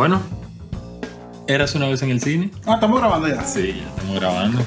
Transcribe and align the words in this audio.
Bueno, 0.00 0.22
¿eras 1.46 1.74
una 1.74 1.86
vez 1.86 2.00
en 2.00 2.08
el 2.08 2.22
cine? 2.22 2.50
Ah, 2.64 2.76
estamos 2.76 3.00
grabando 3.00 3.28
ya. 3.28 3.44
Sí, 3.44 3.74
ya 3.82 3.86
estamos 3.90 4.14
grabando. 4.18 4.62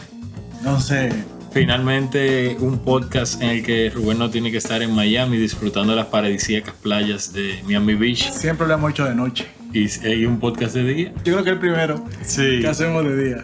No 0.61 0.79
sé. 0.79 1.11
Finalmente 1.51 2.55
un 2.59 2.77
podcast 2.77 3.41
en 3.41 3.49
el 3.49 3.63
que 3.65 3.89
Rubén 3.89 4.19
no 4.19 4.29
tiene 4.29 4.51
que 4.51 4.57
estar 4.57 4.83
en 4.83 4.93
Miami 4.93 5.37
disfrutando 5.37 5.95
las 5.95 6.05
paradisíacas 6.05 6.75
playas 6.75 7.33
de 7.33 7.59
Miami 7.65 7.95
Beach 7.95 8.29
Siempre 8.29 8.67
lo 8.67 8.75
hemos 8.75 8.91
hecho 8.91 9.05
de 9.05 9.15
noche. 9.15 9.47
y, 9.73 9.87
y 10.07 10.25
un 10.27 10.39
podcast 10.39 10.75
de 10.75 10.83
día. 10.83 11.13
Yo 11.25 11.33
creo 11.33 11.43
que 11.43 11.49
el 11.49 11.57
primero 11.57 12.05
Sí. 12.21 12.59
que 12.61 12.67
hacemos 12.67 13.03
de 13.03 13.23
día. 13.29 13.37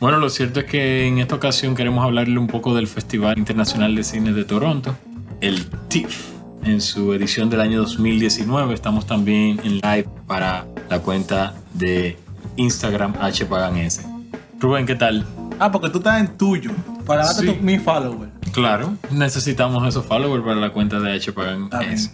Bueno, 0.00 0.18
lo 0.18 0.30
cierto 0.30 0.58
es 0.58 0.66
que 0.66 1.06
en 1.06 1.18
esta 1.20 1.36
ocasión 1.36 1.76
queremos 1.76 2.04
hablarle 2.04 2.36
un 2.36 2.48
poco 2.48 2.74
del 2.74 2.88
Festival 2.88 3.38
Internacional 3.38 3.94
de 3.94 4.02
Cine 4.02 4.32
de 4.32 4.44
Toronto, 4.44 4.96
el 5.40 5.66
TIFF, 5.86 6.30
en 6.64 6.80
su 6.80 7.12
edición 7.14 7.48
del 7.48 7.60
año 7.60 7.78
2019. 7.82 8.74
Estamos 8.74 9.06
también 9.06 9.60
en 9.62 9.74
live 9.74 10.08
para 10.26 10.66
la 10.88 11.00
cuenta 11.00 11.54
de 11.74 12.16
Instagram 12.56 13.14
HPaganS. 13.20 14.02
Rubén, 14.60 14.86
¿qué 14.86 14.94
tal? 14.94 15.24
Ah, 15.58 15.70
porque 15.70 15.90
tú 15.90 15.98
estás 15.98 16.20
en 16.20 16.36
tuyo. 16.36 16.70
Para 17.06 17.24
darte 17.24 17.42
Sí. 17.42 17.46
tu- 17.52 17.62
mi 17.64 17.78
follower. 17.78 18.28
Claro, 18.52 18.94
necesitamos 19.10 19.86
esos 19.86 20.04
followers 20.06 20.42
para 20.44 20.56
la 20.56 20.70
cuenta 20.70 21.00
de 21.00 21.12
HPaganS. 21.14 22.12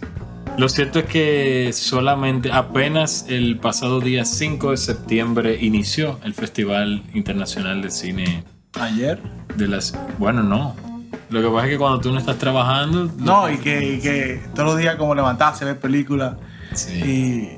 Lo 0.57 0.69
cierto 0.69 0.99
es 0.99 1.05
que 1.05 1.71
solamente 1.73 2.51
apenas 2.51 3.25
el 3.27 3.57
pasado 3.59 3.99
día 3.99 4.23
5 4.23 4.71
de 4.71 4.77
septiembre 4.77 5.57
inició 5.61 6.19
el 6.23 6.33
Festival 6.33 7.03
Internacional 7.13 7.81
de 7.81 7.91
Cine 7.91 8.43
Ayer. 8.79 9.19
de 9.57 9.67
las... 9.67 9.97
Bueno, 10.17 10.43
no. 10.43 10.75
Lo 11.29 11.41
que 11.41 11.47
pasa 11.49 11.65
es 11.65 11.71
que 11.73 11.77
cuando 11.77 11.99
tú 11.99 12.11
no 12.11 12.19
estás 12.19 12.37
trabajando... 12.37 13.09
No, 13.17 13.49
y 13.49 13.57
que, 13.57 13.95
y 13.95 13.99
que 13.99 14.41
todos 14.53 14.69
los 14.69 14.77
días 14.77 14.95
como 14.95 15.13
levantarse, 15.15 15.65
ver 15.65 15.77
películas. 15.79 16.35
Sí. 16.73 16.93
Y 16.93 17.54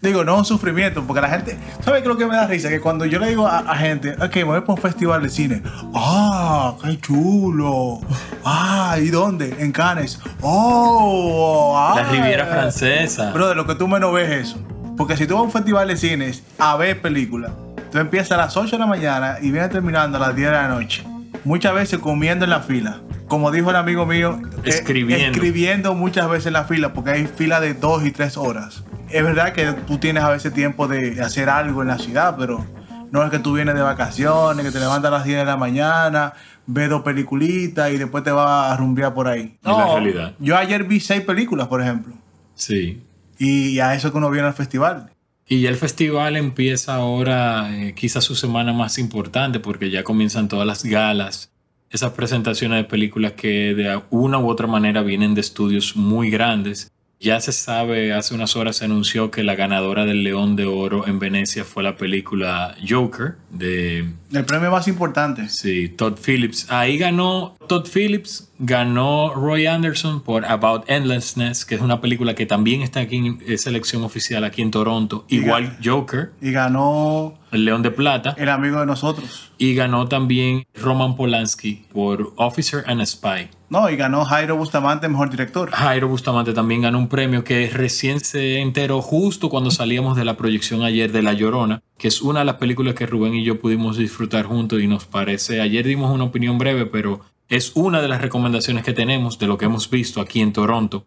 digo, 0.00 0.24
no 0.24 0.34
es 0.34 0.38
un 0.38 0.44
sufrimiento, 0.44 1.02
porque 1.04 1.20
la 1.20 1.28
gente, 1.28 1.58
¿sabes 1.82 2.02
qué 2.02 2.08
es 2.08 2.14
lo 2.14 2.16
que 2.16 2.26
me 2.26 2.34
da 2.36 2.46
risa? 2.46 2.68
Que 2.68 2.80
cuando 2.80 3.04
yo 3.04 3.18
le 3.18 3.28
digo 3.28 3.46
a, 3.46 3.58
a 3.58 3.76
gente, 3.76 4.12
ok, 4.12 4.36
me 4.36 4.44
voy 4.44 4.60
para 4.60 4.74
un 4.74 4.78
festival 4.78 5.22
de 5.22 5.28
cine, 5.28 5.62
ah, 5.94 6.74
qué 6.82 6.98
chulo, 7.00 8.00
ah, 8.44 8.96
¿y 9.00 9.08
dónde? 9.08 9.56
En 9.58 9.72
Cannes, 9.72 10.20
oh, 10.42 11.74
ah. 11.76 11.94
La 11.96 12.04
Riviera 12.04 12.46
Francesa. 12.46 13.32
Bro, 13.32 13.48
de 13.48 13.54
lo 13.54 13.66
que 13.66 13.74
tú 13.74 13.88
menos 13.88 14.12
ves 14.12 14.30
eso. 14.30 14.58
Porque 14.96 15.16
si 15.16 15.26
tú 15.26 15.34
vas 15.34 15.42
a 15.42 15.44
un 15.44 15.52
festival 15.52 15.86
de 15.88 15.96
cines 15.96 16.42
a 16.58 16.76
ver 16.76 17.00
películas, 17.00 17.52
tú 17.92 17.98
empiezas 17.98 18.32
a 18.32 18.36
las 18.36 18.56
8 18.56 18.70
de 18.72 18.78
la 18.78 18.86
mañana 18.86 19.36
y 19.40 19.50
vienes 19.52 19.70
terminando 19.70 20.16
a 20.18 20.20
las 20.20 20.34
10 20.34 20.48
de 20.48 20.54
la 20.54 20.68
noche. 20.68 21.04
Muchas 21.44 21.72
veces 21.72 22.00
comiendo 22.00 22.44
en 22.44 22.50
la 22.50 22.60
fila. 22.60 23.00
Como 23.28 23.50
dijo 23.52 23.70
el 23.70 23.76
amigo 23.76 24.06
mío, 24.06 24.40
eh, 24.64 24.70
Escribiendo. 24.70 25.26
escribiendo 25.26 25.94
muchas 25.94 26.28
veces 26.28 26.46
en 26.46 26.54
la 26.54 26.64
fila, 26.64 26.94
porque 26.94 27.10
hay 27.10 27.26
fila 27.26 27.60
de 27.60 27.74
2 27.74 28.06
y 28.06 28.10
3 28.10 28.36
horas. 28.38 28.82
Es 29.10 29.22
verdad 29.22 29.52
que 29.52 29.72
tú 29.86 29.98
tienes 29.98 30.22
a 30.22 30.30
veces 30.30 30.52
tiempo 30.52 30.86
de 30.86 31.22
hacer 31.22 31.48
algo 31.48 31.82
en 31.82 31.88
la 31.88 31.98
ciudad, 31.98 32.36
pero 32.38 32.64
no 33.10 33.24
es 33.24 33.30
que 33.30 33.38
tú 33.38 33.54
vienes 33.54 33.74
de 33.74 33.82
vacaciones, 33.82 34.64
que 34.64 34.70
te 34.72 34.80
levantas 34.80 35.10
a 35.10 35.18
las 35.18 35.24
10 35.24 35.38
de 35.38 35.44
la 35.44 35.56
mañana, 35.56 36.34
ves 36.66 36.90
dos 36.90 37.02
peliculitas 37.02 37.90
y 37.92 37.96
después 37.96 38.22
te 38.22 38.30
vas 38.30 38.72
a 38.72 38.76
rumbear 38.76 39.14
por 39.14 39.28
ahí. 39.28 39.56
Es 39.62 39.70
la 39.70 39.86
realidad. 39.86 40.34
Yo 40.38 40.56
ayer 40.56 40.84
vi 40.84 41.00
6 41.00 41.22
películas, 41.22 41.68
por 41.68 41.80
ejemplo. 41.80 42.14
Sí. 42.54 43.02
Y 43.38 43.78
a 43.80 43.94
eso 43.94 44.10
que 44.12 44.18
uno 44.18 44.30
viene 44.30 44.48
al 44.48 44.54
festival. 44.54 45.10
Y 45.46 45.62
ya 45.62 45.70
el 45.70 45.76
festival 45.76 46.36
empieza 46.36 46.94
ahora 46.94 47.74
eh, 47.74 47.94
quizás 47.94 48.24
su 48.24 48.34
semana 48.34 48.74
más 48.74 48.98
importante 48.98 49.60
porque 49.60 49.90
ya 49.90 50.04
comienzan 50.04 50.48
todas 50.48 50.66
las 50.66 50.84
galas, 50.84 51.50
esas 51.88 52.10
presentaciones 52.12 52.82
de 52.82 52.84
películas 52.84 53.32
que 53.32 53.74
de 53.74 54.02
una 54.10 54.38
u 54.38 54.48
otra 54.48 54.66
manera 54.66 55.02
vienen 55.02 55.34
de 55.34 55.40
estudios 55.40 55.96
muy 55.96 56.28
grandes. 56.28 56.92
Ya 57.20 57.40
se 57.40 57.50
sabe, 57.50 58.12
hace 58.12 58.34
unas 58.34 58.54
horas 58.54 58.76
se 58.76 58.84
anunció 58.84 59.32
que 59.32 59.42
la 59.42 59.56
ganadora 59.56 60.04
del 60.04 60.22
León 60.22 60.54
de 60.54 60.66
Oro 60.66 61.06
en 61.08 61.18
Venecia 61.18 61.64
fue 61.64 61.82
la 61.82 61.96
película 61.96 62.76
Joker 62.88 63.34
de 63.50 64.06
El 64.32 64.44
premio 64.44 64.70
más 64.70 64.86
importante. 64.86 65.48
Sí, 65.48 65.88
Todd 65.88 66.16
Phillips. 66.24 66.70
Ahí 66.70 66.96
ganó 66.96 67.56
Todd 67.66 67.88
Phillips, 67.92 68.50
ganó 68.60 69.34
Roy 69.34 69.66
Anderson 69.66 70.22
por 70.22 70.44
About 70.44 70.84
Endlessness, 70.88 71.64
que 71.64 71.74
es 71.74 71.80
una 71.80 72.00
película 72.00 72.36
que 72.36 72.46
también 72.46 72.82
está 72.82 73.00
aquí 73.00 73.16
en 73.16 73.58
selección 73.58 74.04
oficial 74.04 74.44
aquí 74.44 74.62
en 74.62 74.70
Toronto. 74.70 75.24
Igual 75.28 75.76
Joker, 75.82 76.30
Y 76.40 76.52
ganó 76.52 77.34
El 77.52 77.64
León 77.64 77.82
de 77.82 77.90
Plata. 77.90 78.34
el 78.38 78.48
amigo 78.48 78.80
de 78.80 78.86
nosotros. 78.86 79.52
Y 79.58 79.74
ganó 79.74 80.08
también 80.08 80.64
Roman 80.74 81.16
Polanski 81.16 81.84
por 81.92 82.32
Officer 82.36 82.84
and 82.86 83.04
Spy. 83.04 83.48
No, 83.70 83.90
y 83.90 83.96
ganó 83.96 84.24
Jairo 84.24 84.56
Bustamante, 84.56 85.08
mejor 85.08 85.30
director. 85.30 85.70
Jairo 85.70 86.08
Bustamante 86.08 86.54
también 86.54 86.82
ganó 86.82 86.98
un 86.98 87.08
premio 87.08 87.44
que 87.44 87.68
recién 87.68 88.20
se 88.20 88.60
enteró 88.60 89.02
justo 89.02 89.50
cuando 89.50 89.70
salíamos 89.70 90.16
de 90.16 90.24
la 90.24 90.36
proyección 90.36 90.82
ayer 90.82 91.12
de 91.12 91.22
La 91.22 91.34
Llorona, 91.34 91.82
que 91.98 92.08
es 92.08 92.22
una 92.22 92.40
de 92.40 92.44
las 92.46 92.56
películas 92.56 92.94
que 92.94 93.06
Rubén 93.06 93.34
y 93.34 93.44
yo 93.44 93.60
pudimos 93.60 93.98
disfrutar 93.98 94.46
juntos 94.46 94.80
y 94.80 94.86
nos 94.86 95.04
parece, 95.04 95.60
ayer 95.60 95.86
dimos 95.86 96.10
una 96.10 96.24
opinión 96.24 96.56
breve, 96.56 96.86
pero 96.86 97.20
es 97.48 97.72
una 97.74 98.00
de 98.00 98.08
las 98.08 98.22
recomendaciones 98.22 98.84
que 98.84 98.92
tenemos 98.92 99.38
de 99.38 99.46
lo 99.46 99.58
que 99.58 99.66
hemos 99.66 99.90
visto 99.90 100.20
aquí 100.20 100.40
en 100.40 100.52
Toronto. 100.52 101.06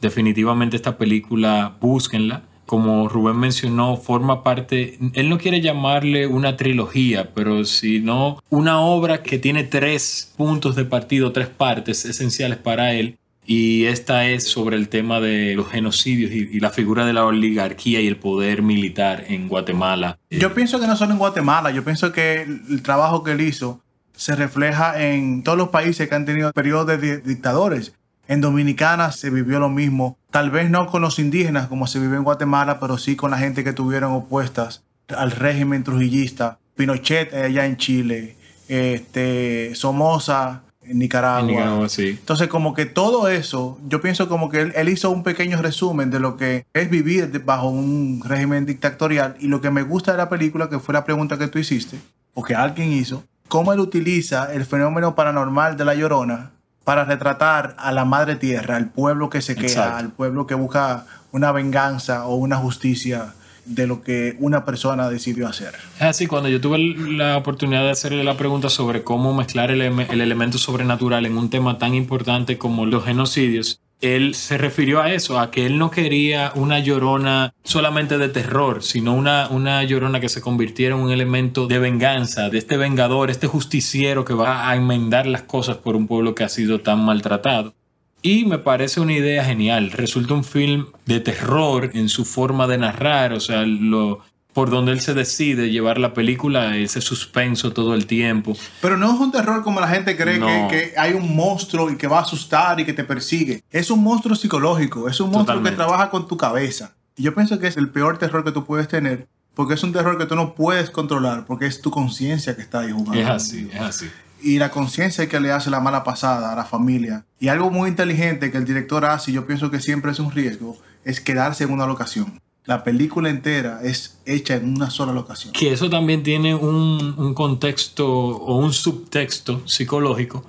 Definitivamente 0.00 0.76
esta 0.76 0.96
película, 0.96 1.76
búsquenla. 1.80 2.42
Como 2.70 3.08
Rubén 3.08 3.36
mencionó, 3.36 3.96
forma 3.96 4.44
parte, 4.44 4.96
él 5.14 5.28
no 5.28 5.38
quiere 5.38 5.60
llamarle 5.60 6.28
una 6.28 6.56
trilogía, 6.56 7.30
pero 7.34 7.64
sino 7.64 8.40
una 8.48 8.78
obra 8.80 9.24
que 9.24 9.40
tiene 9.40 9.64
tres 9.64 10.32
puntos 10.36 10.76
de 10.76 10.84
partido, 10.84 11.32
tres 11.32 11.48
partes 11.48 12.04
esenciales 12.04 12.58
para 12.58 12.92
él. 12.92 13.18
Y 13.44 13.86
esta 13.86 14.28
es 14.28 14.44
sobre 14.48 14.76
el 14.76 14.88
tema 14.88 15.18
de 15.18 15.56
los 15.56 15.66
genocidios 15.68 16.30
y, 16.30 16.48
y 16.56 16.60
la 16.60 16.70
figura 16.70 17.04
de 17.04 17.12
la 17.12 17.24
oligarquía 17.24 18.00
y 18.00 18.06
el 18.06 18.14
poder 18.18 18.62
militar 18.62 19.24
en 19.26 19.48
Guatemala. 19.48 20.20
Yo 20.30 20.54
pienso 20.54 20.78
que 20.78 20.86
no 20.86 20.94
solo 20.94 21.10
en 21.10 21.18
Guatemala, 21.18 21.72
yo 21.72 21.82
pienso 21.82 22.12
que 22.12 22.42
el, 22.42 22.82
trabajo 22.84 23.24
que 23.24 23.32
él 23.32 23.40
hizo 23.40 23.80
se 24.14 24.36
refleja 24.36 25.02
en 25.10 25.42
todos 25.42 25.58
los 25.58 25.70
países 25.70 26.08
que 26.08 26.14
han 26.14 26.24
tenido 26.24 26.52
periodos 26.52 26.86
de 26.86 26.98
di- 26.98 27.22
dictadores. 27.24 27.94
En 28.30 28.40
Dominicana 28.40 29.10
se 29.10 29.28
vivió 29.28 29.58
lo 29.58 29.68
mismo, 29.68 30.16
tal 30.30 30.52
vez 30.52 30.70
no 30.70 30.86
con 30.86 31.02
los 31.02 31.18
indígenas 31.18 31.66
como 31.66 31.88
se 31.88 31.98
vivió 31.98 32.16
en 32.16 32.22
Guatemala, 32.22 32.78
pero 32.78 32.96
sí 32.96 33.16
con 33.16 33.32
la 33.32 33.38
gente 33.38 33.64
que 33.64 33.72
tuvieron 33.72 34.12
opuestas 34.12 34.84
al 35.08 35.32
régimen 35.32 35.82
trujillista. 35.82 36.60
Pinochet 36.76 37.34
allá 37.34 37.66
en 37.66 37.76
Chile, 37.76 38.36
este, 38.68 39.74
Somoza 39.74 40.62
en 40.84 41.00
Nicaragua. 41.00 41.40
En 41.40 41.46
Nicaragua, 41.48 41.88
sí. 41.88 42.10
Entonces, 42.10 42.46
como 42.46 42.72
que 42.72 42.86
todo 42.86 43.26
eso, 43.26 43.80
yo 43.88 44.00
pienso 44.00 44.28
como 44.28 44.48
que 44.48 44.60
él, 44.60 44.72
él 44.76 44.88
hizo 44.90 45.10
un 45.10 45.24
pequeño 45.24 45.60
resumen 45.60 46.12
de 46.12 46.20
lo 46.20 46.36
que 46.36 46.66
es 46.72 46.88
vivir 46.88 47.42
bajo 47.44 47.68
un 47.68 48.22
régimen 48.24 48.64
dictatorial. 48.64 49.34
Y 49.40 49.48
lo 49.48 49.60
que 49.60 49.72
me 49.72 49.82
gusta 49.82 50.12
de 50.12 50.18
la 50.18 50.28
película, 50.28 50.68
que 50.68 50.78
fue 50.78 50.92
la 50.92 51.04
pregunta 51.04 51.36
que 51.36 51.48
tú 51.48 51.58
hiciste, 51.58 51.98
o 52.34 52.44
que 52.44 52.54
alguien 52.54 52.92
hizo, 52.92 53.24
cómo 53.48 53.72
él 53.72 53.80
utiliza 53.80 54.54
el 54.54 54.64
fenómeno 54.66 55.16
paranormal 55.16 55.76
de 55.76 55.84
la 55.84 55.96
llorona 55.96 56.52
para 56.90 57.04
retratar 57.04 57.76
a 57.78 57.92
la 57.92 58.04
madre 58.04 58.34
tierra, 58.34 58.74
al 58.74 58.90
pueblo 58.90 59.30
que 59.30 59.42
se 59.42 59.54
queda, 59.54 59.66
Exacto. 59.68 59.96
al 59.96 60.10
pueblo 60.10 60.48
que 60.48 60.56
busca 60.56 61.06
una 61.30 61.52
venganza 61.52 62.26
o 62.26 62.34
una 62.34 62.56
justicia 62.56 63.32
de 63.64 63.86
lo 63.86 64.02
que 64.02 64.34
una 64.40 64.64
persona 64.64 65.08
decidió 65.08 65.46
hacer. 65.46 65.72
Es 65.98 66.02
así, 66.02 66.26
cuando 66.26 66.48
yo 66.48 66.60
tuve 66.60 66.78
la 66.78 67.36
oportunidad 67.36 67.82
de 67.82 67.90
hacerle 67.90 68.24
la 68.24 68.36
pregunta 68.36 68.68
sobre 68.70 69.04
cómo 69.04 69.32
mezclar 69.32 69.70
el 69.70 69.80
elemento 69.80 70.58
sobrenatural 70.58 71.26
en 71.26 71.38
un 71.38 71.48
tema 71.48 71.78
tan 71.78 71.94
importante 71.94 72.58
como 72.58 72.86
los 72.86 73.04
genocidios, 73.04 73.80
él 74.00 74.34
se 74.34 74.58
refirió 74.58 75.00
a 75.00 75.12
eso, 75.12 75.38
a 75.38 75.50
que 75.50 75.66
él 75.66 75.78
no 75.78 75.90
quería 75.90 76.52
una 76.54 76.78
llorona 76.78 77.52
solamente 77.64 78.18
de 78.18 78.28
terror, 78.28 78.82
sino 78.82 79.14
una, 79.14 79.48
una 79.48 79.82
llorona 79.84 80.20
que 80.20 80.28
se 80.28 80.40
convirtiera 80.40 80.94
en 80.94 81.02
un 81.02 81.10
elemento 81.10 81.66
de 81.66 81.78
venganza, 81.78 82.48
de 82.48 82.58
este 82.58 82.76
vengador, 82.76 83.30
este 83.30 83.46
justiciero 83.46 84.24
que 84.24 84.34
va 84.34 84.68
a 84.70 84.76
enmendar 84.76 85.26
las 85.26 85.42
cosas 85.42 85.76
por 85.76 85.96
un 85.96 86.06
pueblo 86.06 86.34
que 86.34 86.44
ha 86.44 86.48
sido 86.48 86.80
tan 86.80 87.04
maltratado. 87.04 87.74
Y 88.22 88.44
me 88.44 88.58
parece 88.58 89.00
una 89.00 89.14
idea 89.14 89.44
genial. 89.44 89.92
Resulta 89.92 90.34
un 90.34 90.44
film 90.44 90.86
de 91.06 91.20
terror 91.20 91.90
en 91.94 92.08
su 92.10 92.24
forma 92.24 92.66
de 92.66 92.76
narrar, 92.76 93.32
o 93.32 93.40
sea, 93.40 93.64
lo, 93.64 94.20
por 94.52 94.68
donde 94.70 94.92
él 94.92 95.00
se 95.00 95.14
decide 95.14 95.70
llevar 95.70 95.98
la 95.98 96.12
película, 96.14 96.76
ese 96.76 97.00
suspenso 97.00 97.72
todo 97.72 97.94
el 97.94 98.06
tiempo. 98.06 98.56
Pero 98.82 98.96
no 98.96 99.12
es 99.14 99.20
un 99.20 99.30
terror 99.32 99.62
como 99.62 99.80
la 99.80 99.88
gente 99.88 100.16
cree 100.16 100.38
No. 100.38 100.46
que, 100.68 100.92
que 100.92 100.92
hay 100.98 101.12
un 101.14 101.36
monstruo 101.36 101.90
y 101.90 101.96
que 101.96 102.06
va 102.08 102.18
a 102.18 102.22
asustar 102.22 102.80
y 102.80 102.84
que 102.84 102.92
te 102.92 103.04
persigue. 103.04 103.62
Es 103.70 103.90
un 103.90 104.02
monstruo 104.02 104.34
psicológico, 104.34 105.08
es 105.08 105.20
un 105.20 105.26
monstruo 105.26 105.44
Totalmente. 105.44 105.70
que 105.70 105.76
trabaja 105.76 106.10
con 106.10 106.26
tu 106.26 106.36
cabeza. 106.36 106.92
Y 107.16 107.22
yo 107.22 107.34
pienso 107.34 107.58
que 107.58 107.66
es 107.68 107.76
el 107.76 107.90
peor 107.90 108.18
terror 108.18 108.42
que 108.44 108.52
tú 108.52 108.64
puedes 108.64 108.88
tener, 108.88 109.28
porque 109.54 109.74
es 109.74 109.82
un 109.82 109.92
terror 109.92 110.16
que 110.18 110.26
tú 110.26 110.34
no 110.36 110.54
puedes 110.54 110.90
controlar, 110.90 111.44
porque 111.46 111.66
es 111.66 111.80
tu 111.80 111.90
conciencia 111.90 112.56
que 112.56 112.62
está 112.62 112.80
ahí 112.80 112.90
jugando. 112.92 113.20
Es 113.20 113.28
así, 113.28 113.68
es 113.72 113.80
así. 113.80 114.10
Y 114.42 114.58
la 114.58 114.70
conciencia 114.70 115.28
que 115.28 115.38
le 115.38 115.52
hace 115.52 115.68
la 115.68 115.80
mala 115.80 116.02
pasada 116.02 116.52
a 116.52 116.56
la 116.56 116.64
familia. 116.64 117.26
Y 117.38 117.48
algo 117.48 117.70
muy 117.70 117.90
inteligente 117.90 118.50
que 118.50 118.56
el 118.58 118.64
director 118.64 119.04
hace, 119.04 119.30
y 119.30 119.34
yo 119.34 119.46
pienso 119.46 119.70
que 119.70 119.80
siempre 119.80 120.12
es 120.12 120.18
un 120.18 120.30
riesgo, 120.30 120.78
es 121.04 121.20
quedarse 121.20 121.64
en 121.64 121.72
una 121.72 121.86
locación. 121.86 122.40
La 122.66 122.84
película 122.84 123.30
entera 123.30 123.80
es 123.82 124.18
hecha 124.26 124.56
en 124.56 124.76
una 124.76 124.90
sola 124.90 125.12
locación. 125.12 125.52
Que 125.52 125.72
eso 125.72 125.88
también 125.88 126.22
tiene 126.22 126.54
un, 126.54 127.14
un 127.16 127.34
contexto 127.34 128.06
o 128.08 128.56
un 128.56 128.72
subtexto 128.72 129.66
psicológico, 129.66 130.44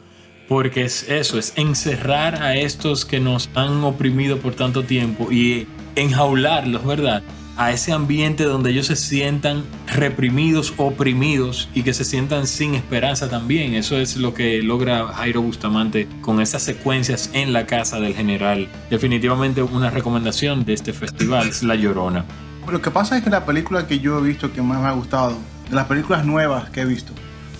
porque 0.49 0.83
es 0.83 1.07
eso, 1.09 1.39
es 1.39 1.53
encerrar 1.55 2.43
a 2.43 2.55
estos 2.55 3.05
que 3.05 3.19
nos 3.19 3.49
han 3.55 3.83
oprimido 3.83 4.37
por 4.39 4.53
tanto 4.53 4.83
tiempo 4.83 5.31
y 5.31 5.67
enjaularlos, 5.95 6.85
¿verdad? 6.85 7.23
A 7.57 7.71
ese 7.71 7.91
ambiente 7.91 8.43
donde 8.43 8.71
ellos 8.71 8.87
se 8.87 8.95
sientan 8.95 9.63
reprimidos, 9.87 10.73
oprimidos 10.77 11.69
y 11.73 11.83
que 11.83 11.93
se 11.93 12.03
sientan 12.05 12.47
sin 12.47 12.75
esperanza 12.75 13.29
también. 13.29 13.73
Eso 13.73 13.97
es 13.97 14.17
lo 14.17 14.33
que 14.33 14.61
logra 14.61 15.07
Jairo 15.07 15.41
Bustamante 15.41 16.07
con 16.21 16.41
esas 16.41 16.63
secuencias 16.63 17.29
en 17.33 17.53
la 17.53 17.65
casa 17.65 17.99
del 17.99 18.15
general. 18.15 18.67
Definitivamente 18.89 19.61
una 19.61 19.89
recomendación 19.89 20.65
de 20.65 20.73
este 20.73 20.93
festival 20.93 21.49
es 21.49 21.63
La 21.63 21.75
Llorona. 21.75 22.25
Lo 22.69 22.81
que 22.81 22.91
pasa 22.91 23.17
es 23.17 23.23
que 23.23 23.29
la 23.29 23.45
película 23.45 23.87
que 23.87 23.99
yo 23.99 24.19
he 24.19 24.21
visto 24.21 24.51
que 24.53 24.61
más 24.61 24.81
me 24.81 24.87
ha 24.87 24.91
gustado, 24.91 25.37
de 25.69 25.75
las 25.75 25.85
películas 25.85 26.25
nuevas 26.25 26.69
que 26.69 26.81
he 26.81 26.85
visto, 26.85 27.11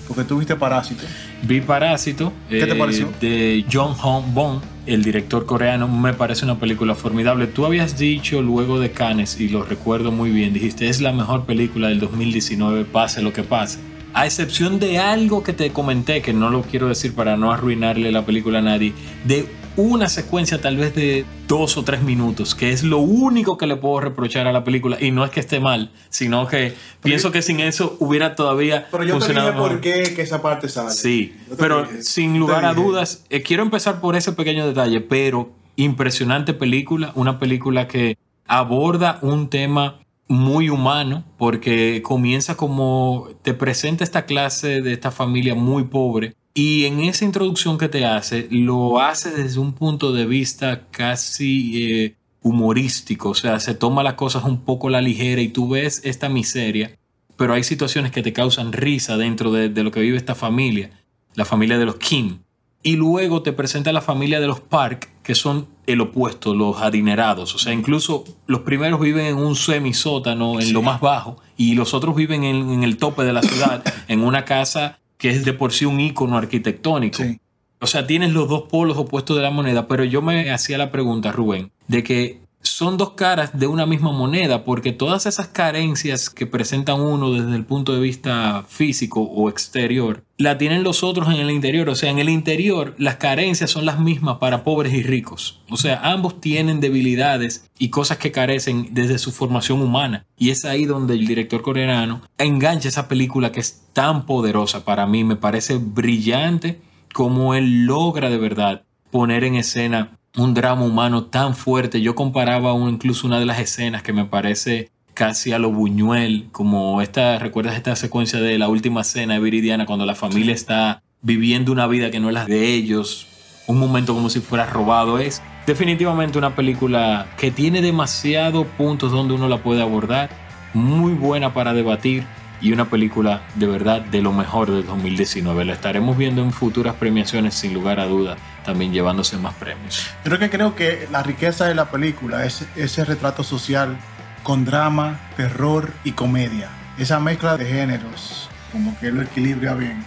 porque 0.07 0.23
tú 0.23 0.37
viste 0.37 0.55
Parásito. 0.55 1.03
Vi 1.43 1.61
Parásito. 1.61 2.31
¿Qué 2.49 2.65
te 2.65 2.73
eh, 2.73 2.75
pareció? 2.75 3.09
De 3.19 3.65
John 3.71 3.93
Hong 3.93 4.33
Bong, 4.33 4.59
el 4.85 5.03
director 5.03 5.45
coreano. 5.45 5.87
Me 5.87 6.13
parece 6.13 6.45
una 6.45 6.59
película 6.59 6.95
formidable. 6.95 7.47
Tú 7.47 7.65
habías 7.65 7.97
dicho 7.97 8.41
luego 8.41 8.79
de 8.79 8.91
Cannes, 8.91 9.39
y 9.39 9.49
lo 9.49 9.63
recuerdo 9.63 10.11
muy 10.11 10.31
bien, 10.31 10.53
dijiste, 10.53 10.89
es 10.89 11.01
la 11.01 11.11
mejor 11.11 11.45
película 11.45 11.89
del 11.89 11.99
2019, 11.99 12.85
pase 12.85 13.21
lo 13.21 13.33
que 13.33 13.43
pase. 13.43 13.79
A 14.13 14.25
excepción 14.25 14.79
de 14.79 14.99
algo 14.99 15.41
que 15.41 15.53
te 15.53 15.71
comenté, 15.71 16.21
que 16.21 16.33
no 16.33 16.49
lo 16.49 16.63
quiero 16.63 16.89
decir 16.89 17.13
para 17.13 17.37
no 17.37 17.51
arruinarle 17.51 18.11
la 18.11 18.25
película 18.25 18.59
a 18.59 18.61
nadie, 18.61 18.93
de 19.23 19.47
una 19.81 20.07
secuencia 20.09 20.61
tal 20.61 20.77
vez 20.77 20.95
de 20.95 21.25
dos 21.47 21.77
o 21.77 21.83
tres 21.83 22.01
minutos, 22.01 22.55
que 22.55 22.71
es 22.71 22.83
lo 22.83 22.99
único 22.99 23.57
que 23.57 23.67
le 23.67 23.75
puedo 23.75 23.99
reprochar 23.99 24.47
a 24.47 24.53
la 24.53 24.63
película. 24.63 24.97
Y 24.99 25.11
no 25.11 25.25
es 25.25 25.31
que 25.31 25.39
esté 25.39 25.59
mal, 25.59 25.91
sino 26.09 26.47
que 26.47 26.73
pienso 27.01 27.31
que 27.31 27.41
sin 27.41 27.59
eso 27.59 27.97
hubiera 27.99 28.35
todavía 28.35 28.87
Pero 28.91 29.03
yo 29.03 29.15
te 29.15 29.19
funcionado 29.19 29.51
dije 29.51 29.59
por 29.59 29.81
qué 29.81 30.13
que 30.15 30.21
esa 30.21 30.41
parte 30.41 30.69
sale. 30.69 30.91
Sí, 30.91 31.35
pero 31.57 31.83
dije, 31.83 32.03
sin 32.03 32.37
lugar 32.39 32.63
a 32.65 32.73
dudas, 32.73 33.25
eh, 33.29 33.41
quiero 33.41 33.63
empezar 33.63 33.99
por 33.99 34.15
ese 34.15 34.31
pequeño 34.33 34.67
detalle, 34.67 35.01
pero 35.01 35.51
impresionante 35.75 36.53
película, 36.53 37.11
una 37.15 37.39
película 37.39 37.87
que 37.87 38.17
aborda 38.45 39.19
un 39.21 39.49
tema 39.49 39.99
muy 40.27 40.69
humano, 40.69 41.25
porque 41.37 42.01
comienza 42.03 42.55
como 42.55 43.27
te 43.41 43.53
presenta 43.53 44.03
esta 44.03 44.25
clase 44.25 44.81
de 44.81 44.93
esta 44.93 45.11
familia 45.11 45.55
muy 45.55 45.83
pobre 45.83 46.35
y 46.53 46.85
en 46.85 47.01
esa 47.01 47.25
introducción 47.25 47.77
que 47.77 47.89
te 47.89 48.05
hace, 48.05 48.47
lo 48.51 48.99
hace 48.99 49.31
desde 49.31 49.59
un 49.59 49.73
punto 49.73 50.11
de 50.11 50.25
vista 50.25 50.87
casi 50.91 51.83
eh, 51.83 52.15
humorístico, 52.41 53.29
o 53.29 53.35
sea, 53.35 53.59
se 53.59 53.73
toma 53.73 54.03
las 54.03 54.15
cosas 54.15 54.43
un 54.43 54.61
poco 54.61 54.87
a 54.87 54.91
la 54.91 55.01
ligera 55.01 55.41
y 55.41 55.47
tú 55.47 55.69
ves 55.69 56.01
esta 56.03 56.27
miseria, 56.27 56.97
pero 57.37 57.53
hay 57.53 57.63
situaciones 57.63 58.11
que 58.11 58.21
te 58.21 58.33
causan 58.33 58.73
risa 58.73 59.17
dentro 59.17 59.51
de, 59.51 59.69
de 59.69 59.83
lo 59.83 59.91
que 59.91 60.01
vive 60.01 60.17
esta 60.17 60.35
familia, 60.35 60.91
la 61.35 61.45
familia 61.45 61.77
de 61.77 61.85
los 61.85 61.95
Kim. 61.95 62.39
Y 62.83 62.95
luego 62.95 63.43
te 63.43 63.53
presenta 63.53 63.93
la 63.93 64.01
familia 64.01 64.39
de 64.39 64.47
los 64.47 64.59
Park, 64.59 65.09
que 65.21 65.35
son 65.35 65.67
el 65.85 66.01
opuesto, 66.01 66.55
los 66.55 66.81
adinerados. 66.81 67.53
O 67.53 67.59
sea, 67.59 67.73
incluso 67.73 68.23
los 68.47 68.61
primeros 68.61 68.99
viven 68.99 69.27
en 69.27 69.37
un 69.37 69.55
semisótano, 69.55 70.59
en 70.59 70.73
lo 70.73 70.81
más 70.81 70.99
bajo, 70.99 71.37
y 71.55 71.75
los 71.75 71.93
otros 71.93 72.15
viven 72.15 72.43
en, 72.43 72.71
en 72.71 72.83
el 72.83 72.97
tope 72.97 73.23
de 73.23 73.33
la 73.33 73.43
ciudad, 73.43 73.83
en 74.07 74.23
una 74.23 74.45
casa 74.45 75.00
que 75.21 75.29
es 75.29 75.45
de 75.45 75.53
por 75.53 75.71
sí 75.71 75.85
un 75.85 75.99
ícono 75.99 76.35
arquitectónico. 76.35 77.21
Sí. 77.21 77.39
O 77.79 77.85
sea, 77.85 78.07
tienes 78.07 78.33
los 78.33 78.49
dos 78.49 78.63
polos 78.63 78.97
opuestos 78.97 79.37
de 79.37 79.43
la 79.43 79.51
moneda, 79.51 79.87
pero 79.87 80.03
yo 80.03 80.23
me 80.23 80.49
hacía 80.49 80.79
la 80.79 80.91
pregunta, 80.91 81.31
Rubén, 81.31 81.71
de 81.87 82.03
que 82.03 82.39
son 82.81 82.97
dos 82.97 83.11
caras 83.11 83.59
de 83.59 83.67
una 83.67 83.85
misma 83.85 84.11
moneda, 84.11 84.63
porque 84.63 84.91
todas 84.91 85.27
esas 85.27 85.47
carencias 85.49 86.31
que 86.31 86.47
presentan 86.47 86.99
uno 86.99 87.31
desde 87.31 87.55
el 87.55 87.63
punto 87.63 87.93
de 87.93 87.99
vista 87.99 88.65
físico 88.67 89.21
o 89.21 89.49
exterior, 89.49 90.23
la 90.39 90.57
tienen 90.57 90.81
los 90.81 91.03
otros 91.03 91.27
en 91.27 91.35
el 91.35 91.51
interior. 91.51 91.89
O 91.89 91.95
sea, 91.95 92.09
en 92.09 92.17
el 92.17 92.27
interior 92.27 92.95
las 92.97 93.17
carencias 93.17 93.69
son 93.69 93.85
las 93.85 93.99
mismas 93.99 94.37
para 94.39 94.63
pobres 94.63 94.95
y 94.95 95.03
ricos. 95.03 95.61
O 95.69 95.77
sea, 95.77 96.01
ambos 96.01 96.41
tienen 96.41 96.79
debilidades 96.79 97.69
y 97.77 97.89
cosas 97.89 98.17
que 98.17 98.31
carecen 98.31 98.95
desde 98.95 99.19
su 99.19 99.31
formación 99.31 99.79
humana. 99.79 100.25
Y 100.35 100.49
es 100.49 100.65
ahí 100.65 100.85
donde 100.85 101.13
el 101.13 101.27
director 101.27 101.61
coreano 101.61 102.23
engancha 102.39 102.89
esa 102.89 103.07
película 103.07 103.51
que 103.51 103.59
es 103.59 103.83
tan 103.93 104.25
poderosa 104.25 104.85
para 104.85 105.05
mí. 105.05 105.23
Me 105.23 105.35
parece 105.35 105.77
brillante 105.77 106.81
como 107.13 107.53
él 107.53 107.85
logra 107.85 108.31
de 108.31 108.39
verdad 108.39 108.85
poner 109.11 109.43
en 109.43 109.53
escena 109.53 110.17
un 110.37 110.53
drama 110.53 110.83
humano 110.83 111.25
tan 111.25 111.55
fuerte. 111.55 112.01
Yo 112.01 112.15
comparaba 112.15 112.73
un- 112.73 112.89
incluso 112.89 113.27
una 113.27 113.39
de 113.39 113.45
las 113.45 113.59
escenas 113.59 114.01
que 114.03 114.13
me 114.13 114.25
parece 114.25 114.89
casi 115.13 115.51
a 115.51 115.59
lo 115.59 115.71
Buñuel, 115.71 116.47
como 116.51 117.01
esta, 117.01 117.37
¿recuerdas 117.37 117.75
esta 117.75 117.95
secuencia 117.95 118.39
de 118.39 118.57
la 118.57 118.69
última 118.69 119.03
cena 119.03 119.33
de 119.35 119.39
Viridiana 119.41 119.85
cuando 119.85 120.05
la 120.05 120.15
familia 120.15 120.53
está 120.53 121.03
viviendo 121.21 121.71
una 121.71 121.85
vida 121.87 122.11
que 122.11 122.19
no 122.19 122.29
es 122.29 122.33
la 122.33 122.45
de 122.45 122.73
ellos? 122.73 123.27
Un 123.67 123.77
momento 123.77 124.13
como 124.13 124.29
si 124.29 124.39
fuera 124.39 124.65
robado. 124.65 125.19
Es 125.19 125.41
definitivamente 125.67 126.37
una 126.37 126.55
película 126.55 127.27
que 127.37 127.51
tiene 127.51 127.81
demasiados 127.81 128.65
puntos 128.77 129.11
donde 129.11 129.33
uno 129.33 129.47
la 129.49 129.57
puede 129.61 129.81
abordar, 129.81 130.29
muy 130.73 131.11
buena 131.13 131.53
para 131.53 131.73
debatir 131.73 132.23
y 132.61 132.71
una 132.71 132.85
película 132.89 133.41
de 133.55 133.67
verdad 133.67 134.01
de 134.01 134.21
lo 134.21 134.31
mejor 134.31 134.71
del 134.71 134.85
2019. 134.85 135.65
La 135.65 135.73
estaremos 135.73 136.17
viendo 136.17 136.41
en 136.41 136.53
futuras 136.53 136.95
premiaciones 136.95 137.53
sin 137.55 137.73
lugar 137.73 137.99
a 137.99 138.05
duda, 138.05 138.37
también 138.65 138.91
llevándose 138.93 139.37
más 139.37 139.53
premios. 139.55 140.07
Yo 140.23 140.31
creo 140.31 140.39
que 140.39 140.49
creo 140.49 140.75
que 140.75 141.07
la 141.11 141.23
riqueza 141.23 141.65
de 141.65 141.75
la 141.75 141.89
película 141.91 142.45
es 142.45 142.65
ese 142.75 143.03
retrato 143.05 143.43
social 143.43 143.97
con 144.43 144.65
drama, 144.65 145.19
terror 145.37 145.91
y 146.03 146.11
comedia. 146.13 146.69
Esa 146.97 147.19
mezcla 147.19 147.57
de 147.57 147.65
géneros, 147.65 148.49
como 148.71 148.97
que 148.99 149.11
lo 149.11 149.21
equilibra 149.21 149.73
bien. 149.73 150.03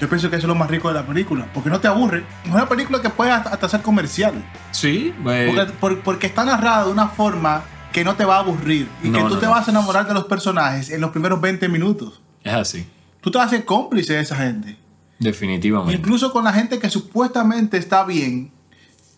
Yo 0.00 0.08
pienso 0.08 0.30
que 0.30 0.36
eso 0.36 0.46
es 0.46 0.48
lo 0.48 0.54
más 0.54 0.70
rico 0.70 0.88
de 0.88 0.94
la 0.94 1.04
película, 1.06 1.46
porque 1.52 1.68
no 1.68 1.78
te 1.80 1.86
aburre. 1.88 2.24
Es 2.44 2.50
una 2.50 2.68
película 2.68 3.02
que 3.02 3.10
puede 3.10 3.30
hasta, 3.32 3.68
ser 3.68 3.82
comercial, 3.82 4.32
Sí, 4.70 5.14
eh, 5.28 5.52
porque, 5.54 5.72
por- 5.72 6.00
porque 6.00 6.26
está 6.26 6.44
narrada 6.44 6.86
de 6.86 6.92
una 6.92 7.08
forma 7.08 7.62
que 7.92 8.02
no 8.04 8.14
te 8.14 8.24
va 8.24 8.36
a 8.36 8.38
aburrir 8.38 8.88
y 9.02 9.08
No, 9.08 9.18
que 9.18 9.24
tú 9.24 9.34
no, 9.34 9.40
te 9.40 9.46
no. 9.46 9.52
vas 9.52 9.66
a 9.68 9.70
enamorar 9.72 10.06
de 10.06 10.14
los 10.14 10.24
personajes 10.24 10.90
en 10.90 11.00
los 11.00 11.10
primeros 11.10 11.40
20 11.40 11.68
minutos. 11.68 12.20
es 12.44 12.52
así, 12.54 12.88
Tú 13.20 13.30
te 13.30 13.36
vas 13.36 13.48
a 13.48 13.50
ser 13.50 13.64
cómplice 13.66 14.14
de 14.14 14.20
esa 14.20 14.36
gente. 14.36 14.78
Definitivamente. 15.20 15.96
Incluso 15.96 16.32
con 16.32 16.42
la 16.42 16.52
gente 16.52 16.80
que 16.80 16.90
supuestamente 16.90 17.76
está 17.76 18.04
bien, 18.04 18.50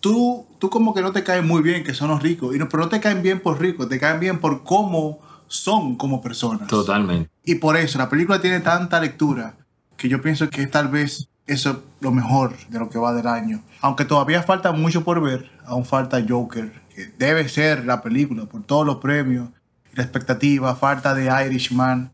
tú, 0.00 0.46
tú 0.58 0.68
como 0.68 0.92
que 0.92 1.00
no 1.00 1.12
te 1.12 1.24
caes 1.24 1.42
muy 1.42 1.62
bien, 1.62 1.82
que 1.82 1.94
son 1.94 2.10
los 2.10 2.22
ricos. 2.22 2.54
Y 2.54 2.58
no, 2.58 2.68
pero 2.68 2.82
no 2.82 2.88
te 2.90 3.00
caen 3.00 3.22
bien 3.22 3.40
por 3.40 3.58
ricos, 3.58 3.88
te 3.88 3.98
caen 3.98 4.20
bien 4.20 4.38
por 4.38 4.62
cómo 4.62 5.20
son 5.46 5.96
como 5.96 6.20
personas. 6.20 6.68
Totalmente. 6.68 7.30
Y 7.44 7.54
por 7.54 7.78
eso 7.78 7.96
la 7.96 8.10
película 8.10 8.40
tiene 8.40 8.60
tanta 8.60 9.00
lectura 9.00 9.56
que 9.96 10.10
yo 10.10 10.20
pienso 10.20 10.50
que 10.50 10.66
tal 10.66 10.88
vez 10.88 11.28
eso 11.46 11.70
es 11.70 11.76
lo 12.00 12.12
mejor 12.12 12.54
de 12.68 12.78
lo 12.78 12.90
que 12.90 12.98
va 12.98 13.14
del 13.14 13.26
año. 13.26 13.62
Aunque 13.80 14.04
todavía 14.04 14.42
falta 14.42 14.72
mucho 14.72 15.04
por 15.04 15.22
ver, 15.22 15.50
aún 15.64 15.86
falta 15.86 16.22
Joker, 16.26 16.72
que 16.94 17.06
debe 17.18 17.48
ser 17.48 17.86
la 17.86 18.02
película 18.02 18.44
por 18.44 18.62
todos 18.64 18.84
los 18.84 18.96
premios 18.96 19.48
la 19.94 20.02
expectativa, 20.02 20.74
falta 20.74 21.14
de 21.14 21.30
Irishman. 21.46 22.12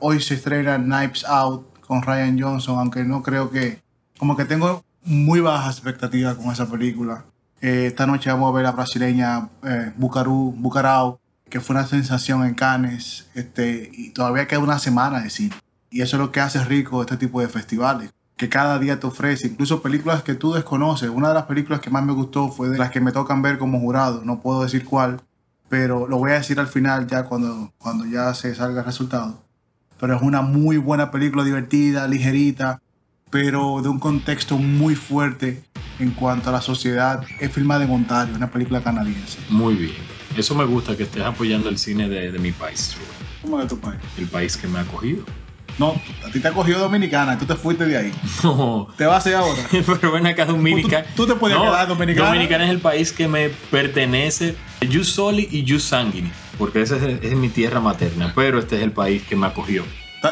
Hoy 0.00 0.20
se 0.20 0.34
estrena 0.34 0.78
Knives 0.78 1.24
Out 1.24 1.66
con 1.88 2.02
Ryan 2.02 2.40
Johnson, 2.40 2.78
aunque 2.78 3.02
no 3.02 3.22
creo 3.22 3.50
que... 3.50 3.82
Como 4.18 4.36
que 4.36 4.44
tengo 4.44 4.84
muy 5.04 5.40
bajas 5.40 5.76
expectativas 5.76 6.36
con 6.36 6.52
esa 6.52 6.70
película. 6.70 7.24
Eh, 7.60 7.86
esta 7.86 8.06
noche 8.06 8.30
vamos 8.30 8.52
a 8.52 8.56
ver 8.56 8.66
a 8.66 8.70
la 8.70 8.76
brasileña 8.76 9.48
eh, 9.64 9.92
Bucaru, 9.96 10.54
Bucarao, 10.56 11.18
que 11.48 11.60
fue 11.60 11.74
una 11.74 11.86
sensación 11.86 12.44
en 12.44 12.54
Cannes, 12.54 13.26
este, 13.34 13.90
y 13.92 14.10
todavía 14.10 14.46
queda 14.46 14.60
una 14.60 14.78
semana 14.78 15.20
de 15.20 15.30
cine. 15.30 15.56
Y 15.90 16.02
eso 16.02 16.16
es 16.16 16.20
lo 16.20 16.30
que 16.30 16.40
hace 16.40 16.62
rico 16.62 17.00
este 17.00 17.16
tipo 17.16 17.40
de 17.40 17.48
festivales, 17.48 18.10
que 18.36 18.50
cada 18.50 18.78
día 18.78 19.00
te 19.00 19.06
ofrece, 19.06 19.46
incluso 19.46 19.80
películas 19.80 20.22
que 20.22 20.34
tú 20.34 20.52
desconoces. 20.52 21.08
Una 21.08 21.28
de 21.28 21.34
las 21.34 21.44
películas 21.44 21.80
que 21.80 21.90
más 21.90 22.04
me 22.04 22.12
gustó 22.12 22.50
fue 22.50 22.68
de 22.68 22.76
las 22.76 22.90
que 22.90 23.00
me 23.00 23.12
tocan 23.12 23.40
ver 23.40 23.56
como 23.58 23.80
jurado, 23.80 24.22
no 24.24 24.40
puedo 24.40 24.62
decir 24.62 24.84
cuál, 24.84 25.22
pero 25.70 26.06
lo 26.06 26.18
voy 26.18 26.32
a 26.32 26.34
decir 26.34 26.60
al 26.60 26.68
final 26.68 27.06
ya 27.06 27.24
cuando, 27.24 27.72
cuando 27.78 28.04
ya 28.04 28.34
se 28.34 28.54
salga 28.54 28.80
el 28.80 28.86
resultado. 28.86 29.47
Pero 30.00 30.16
es 30.16 30.22
una 30.22 30.42
muy 30.42 30.76
buena 30.76 31.10
película, 31.10 31.44
divertida, 31.44 32.06
ligerita, 32.06 32.80
pero 33.30 33.80
de 33.82 33.88
un 33.88 33.98
contexto 33.98 34.56
muy 34.58 34.94
fuerte 34.94 35.62
en 35.98 36.10
cuanto 36.12 36.50
a 36.50 36.52
la 36.52 36.60
sociedad. 36.60 37.22
Es 37.40 37.52
filmada 37.52 37.84
en 37.84 37.90
Ontario, 37.90 38.34
una 38.36 38.50
película 38.50 38.80
canadiense. 38.82 39.38
Muy 39.48 39.74
bien. 39.74 39.94
Eso 40.36 40.54
me 40.54 40.64
gusta 40.64 40.96
que 40.96 41.02
estés 41.04 41.22
apoyando 41.24 41.68
el 41.68 41.78
cine 41.78 42.08
de, 42.08 42.30
de 42.30 42.38
mi 42.38 42.52
país. 42.52 42.96
¿Cómo 43.42 43.60
es 43.60 43.68
tu 43.68 43.78
país? 43.78 43.98
el 44.18 44.26
país 44.26 44.56
que 44.56 44.68
me 44.68 44.78
ha 44.78 44.82
acogido. 44.82 45.24
No, 45.78 45.94
a 46.26 46.30
ti 46.32 46.40
te 46.40 46.48
ha 46.48 46.52
cogido 46.52 46.80
Dominicana 46.80 47.38
tú 47.38 47.44
te 47.44 47.54
fuiste 47.54 47.86
de 47.86 47.96
ahí. 47.96 48.12
No, 48.42 48.88
Te 48.96 49.06
vas 49.06 49.24
a 49.26 49.28
ir 49.30 49.34
ahora. 49.36 49.62
pero 50.00 50.10
ven 50.12 50.26
acá, 50.26 50.44
Dominica. 50.44 51.04
Tú- 51.14 51.24
tú 51.26 51.32
te 51.34 51.38
podías 51.38 51.60
quedar 51.60 51.86
Dominicana. 51.88 52.26
Dominicana 52.28 52.64
es 52.64 52.70
el 52.70 52.80
país 52.80 53.12
que 53.12 53.28
me 53.28 53.48
pertenece, 53.70 54.56
Jus 54.92 55.08
Soli 55.08 55.48
y 55.52 55.64
Jus 55.70 55.84
Sanguini, 55.84 56.30
porque 56.58 56.82
esa 56.82 56.96
es, 56.96 57.22
es 57.22 57.34
mi 57.36 57.48
tierra 57.48 57.80
materna, 57.80 58.32
pero 58.34 58.58
este 58.58 58.76
es 58.76 58.82
el 58.82 58.92
país 58.92 59.22
que 59.22 59.36
me 59.36 59.46
acogió. 59.46 59.84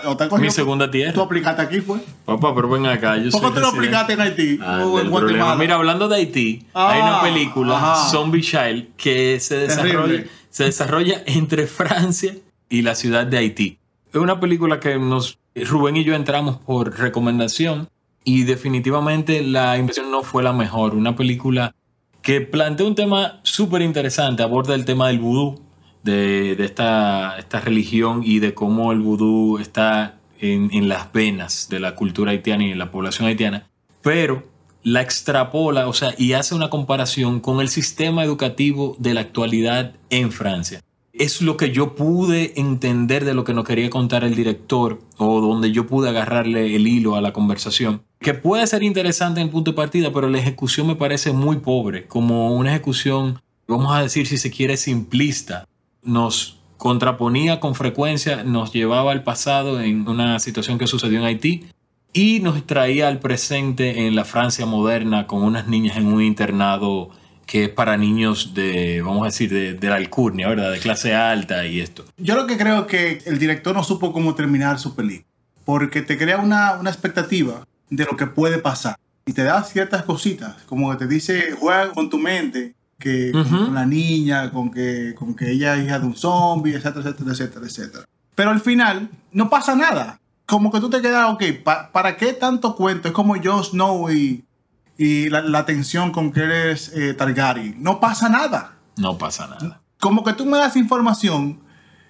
¿O 0.04 0.16
te? 0.16 0.28
Mi 0.38 0.50
segunda 0.50 0.90
tierra. 0.90 1.12
Tú 1.12 1.20
aplicaste 1.20 1.62
aquí, 1.62 1.80
fue. 1.80 1.98
Papá, 2.24 2.52
pero 2.54 2.68
ven 2.68 2.86
acá, 2.86 3.16
yo 3.18 3.30
¿Por 3.30 3.40
qué 3.40 3.50
tú 3.54 3.60
lo 3.60 3.68
aplicaste 3.68 4.14
en 4.14 4.20
Haití 4.20 4.58
Ah, 4.60 4.82
o 4.84 4.98
en 4.98 5.08
Guatemala? 5.10 5.54
Mira, 5.54 5.76
hablando 5.76 6.08
de 6.08 6.16
Haití, 6.16 6.66
Ah, 6.74 6.90
hay 6.92 7.02
una 7.02 7.22
película, 7.22 7.76
ajá. 7.76 8.08
Zombie 8.10 8.42
Child, 8.42 8.96
que 8.96 9.38
se 9.38 9.58
desarrolla, 9.58 10.24
se 10.50 10.64
desarrolla 10.64 11.22
entre 11.26 11.66
Francia 11.68 12.34
y 12.68 12.82
la 12.82 12.96
ciudad 12.96 13.26
de 13.26 13.38
Haití. 13.38 13.78
Es 14.12 14.20
una 14.20 14.40
película 14.40 14.80
que 14.80 14.98
nos 14.98 15.38
Rubén 15.54 15.96
y 15.96 16.04
yo 16.04 16.14
entramos 16.14 16.56
por 16.58 16.98
recomendación 16.98 17.88
y 18.24 18.42
definitivamente 18.42 19.42
la 19.42 19.78
inversión 19.78 20.10
no 20.10 20.22
fue 20.22 20.42
la 20.42 20.52
mejor. 20.52 20.94
Una 20.94 21.14
película 21.14 21.74
que 22.22 22.40
plantea 22.40 22.86
un 22.86 22.96
tema 22.96 23.38
súper 23.44 23.82
interesante, 23.82 24.42
aborda 24.42 24.74
el 24.74 24.84
tema 24.84 25.06
del 25.08 25.20
vudú, 25.20 25.62
de, 26.06 26.64
esta, 26.64 27.38
esta 27.38 27.60
religión 27.60 28.22
y 28.24 28.38
de 28.38 28.54
cómo 28.54 28.92
el 28.92 29.00
vudú 29.00 29.58
está 29.58 30.18
en, 30.40 30.70
en 30.72 30.88
las 30.88 31.12
venas 31.12 31.68
de 31.68 31.80
la 31.80 31.94
cultura 31.94 32.30
haitiana 32.30 32.64
y 32.64 32.70
en 32.70 32.78
la 32.78 32.90
población 32.90 33.28
haitiana, 33.28 33.68
pero 34.02 34.44
la 34.86 35.02
extrapola, 35.02 35.88
o 35.88 35.92
sea, 35.92 36.14
y 36.16 36.34
hace 36.34 36.54
una 36.54 36.70
comparación 36.70 37.40
con 37.40 37.60
el 37.60 37.68
sistema 37.68 38.22
educativo 38.22 38.94
de 39.00 39.14
la 39.14 39.20
actualidad 39.22 39.94
en 40.10 40.30
Francia. 40.30 40.80
Es 41.12 41.42
lo 41.42 41.56
que 41.56 41.72
yo 41.72 41.96
pude 41.96 42.52
entender 42.60 43.24
de 43.24 43.34
lo 43.34 43.42
que 43.42 43.52
nos 43.52 43.64
quería 43.64 43.90
contar 43.90 44.22
el 44.22 44.36
director 44.36 45.00
o 45.16 45.40
donde 45.40 45.72
yo 45.72 45.88
pude 45.88 46.10
agarrarle 46.10 46.76
el 46.76 46.86
hilo 46.86 47.16
a 47.16 47.20
la 47.20 47.32
conversación. 47.32 48.02
Que 48.20 48.34
puede 48.34 48.64
ser 48.68 48.84
interesante 48.84 49.40
en 49.40 49.50
punto 49.50 49.72
de 49.72 49.76
partida, 49.76 50.12
pero 50.12 50.28
la 50.28 50.38
ejecución 50.38 50.86
me 50.86 50.94
parece 50.94 51.32
muy 51.32 51.56
pobre, 51.56 52.06
como 52.06 52.54
una 52.54 52.70
ejecución, 52.70 53.40
vamos 53.66 53.92
a 53.92 54.02
decir 54.02 54.28
si 54.28 54.38
se 54.38 54.52
quiere, 54.52 54.76
simplista. 54.76 55.66
Nos 56.06 56.58
contraponía 56.78 57.60
con 57.60 57.74
frecuencia, 57.74 58.42
nos 58.44 58.72
llevaba 58.72 59.12
al 59.12 59.22
pasado 59.22 59.80
en 59.80 60.08
una 60.08 60.38
situación 60.38 60.78
que 60.78 60.86
sucedió 60.86 61.18
en 61.18 61.24
Haití 61.26 61.66
y 62.12 62.40
nos 62.40 62.66
traía 62.66 63.08
al 63.08 63.18
presente 63.18 64.06
en 64.06 64.16
la 64.16 64.24
Francia 64.24 64.64
moderna 64.64 65.26
con 65.26 65.42
unas 65.42 65.68
niñas 65.68 65.98
en 65.98 66.06
un 66.06 66.22
internado 66.22 67.10
que 67.44 67.64
es 67.64 67.68
para 67.68 67.96
niños 67.96 68.54
de, 68.54 69.02
vamos 69.02 69.22
a 69.22 69.26
decir, 69.26 69.50
de, 69.50 69.74
de 69.74 69.88
la 69.88 69.96
alcurnia, 69.96 70.48
¿verdad? 70.48 70.72
De 70.72 70.78
clase 70.78 71.14
alta 71.14 71.64
y 71.66 71.80
esto. 71.80 72.04
Yo 72.16 72.34
lo 72.34 72.46
que 72.46 72.56
creo 72.56 72.86
que 72.86 73.22
el 73.26 73.38
director 73.38 73.74
no 73.74 73.84
supo 73.84 74.12
cómo 74.12 74.34
terminar 74.34 74.78
su 74.78 74.94
película, 74.94 75.28
porque 75.64 76.02
te 76.02 76.18
crea 76.18 76.38
una, 76.38 76.72
una 76.72 76.90
expectativa 76.90 77.66
de 77.90 78.04
lo 78.04 78.16
que 78.16 78.26
puede 78.26 78.58
pasar 78.58 78.96
y 79.24 79.32
te 79.32 79.42
da 79.42 79.62
ciertas 79.62 80.02
cositas, 80.02 80.56
como 80.66 80.90
que 80.90 80.96
te 80.98 81.06
dice, 81.06 81.52
juega 81.58 81.92
con 81.92 82.10
tu 82.10 82.18
mente, 82.18 82.74
que 82.98 83.30
con- 83.32 83.74
la 83.74 83.84
niña, 83.86 84.50
con 84.50 84.70
que, 84.70 85.14
con 85.18 85.34
que 85.34 85.50
ella 85.52 85.76
es 85.76 85.84
hija 85.86 85.98
de 85.98 86.06
un 86.06 86.16
zombie, 86.16 86.74
etcétera, 86.74 87.00
etcétera, 87.10 87.32
etcétera, 87.32 87.66
etcétera. 87.66 88.04
Pero 88.34 88.50
al 88.50 88.60
final 88.60 89.10
no 89.32 89.48
pasa 89.50 89.74
nada. 89.74 90.20
Como 90.46 90.70
que 90.70 90.80
tú 90.80 90.88
te 90.90 91.00
quedas, 91.02 91.28
ok, 91.32 91.42
pa- 91.64 91.90
¿para 91.92 92.16
qué 92.16 92.32
tanto 92.32 92.74
cuento? 92.76 93.08
Es 93.08 93.14
como 93.14 93.34
Jon 93.42 93.64
Snow 93.64 94.10
y, 94.10 94.44
y 94.96 95.28
la, 95.28 95.42
la 95.42 95.66
tensión 95.66 96.12
con 96.12 96.32
que 96.32 96.40
eres 96.40 96.92
eh, 96.94 97.14
Targaryen. 97.14 97.82
No 97.82 97.98
pasa 98.00 98.28
nada. 98.28 98.76
No 98.96 99.18
pasa 99.18 99.46
nada. 99.48 99.80
Como 100.00 100.22
que 100.24 100.32
tú 100.34 100.46
me 100.46 100.56
das 100.58 100.76
información, 100.76 101.60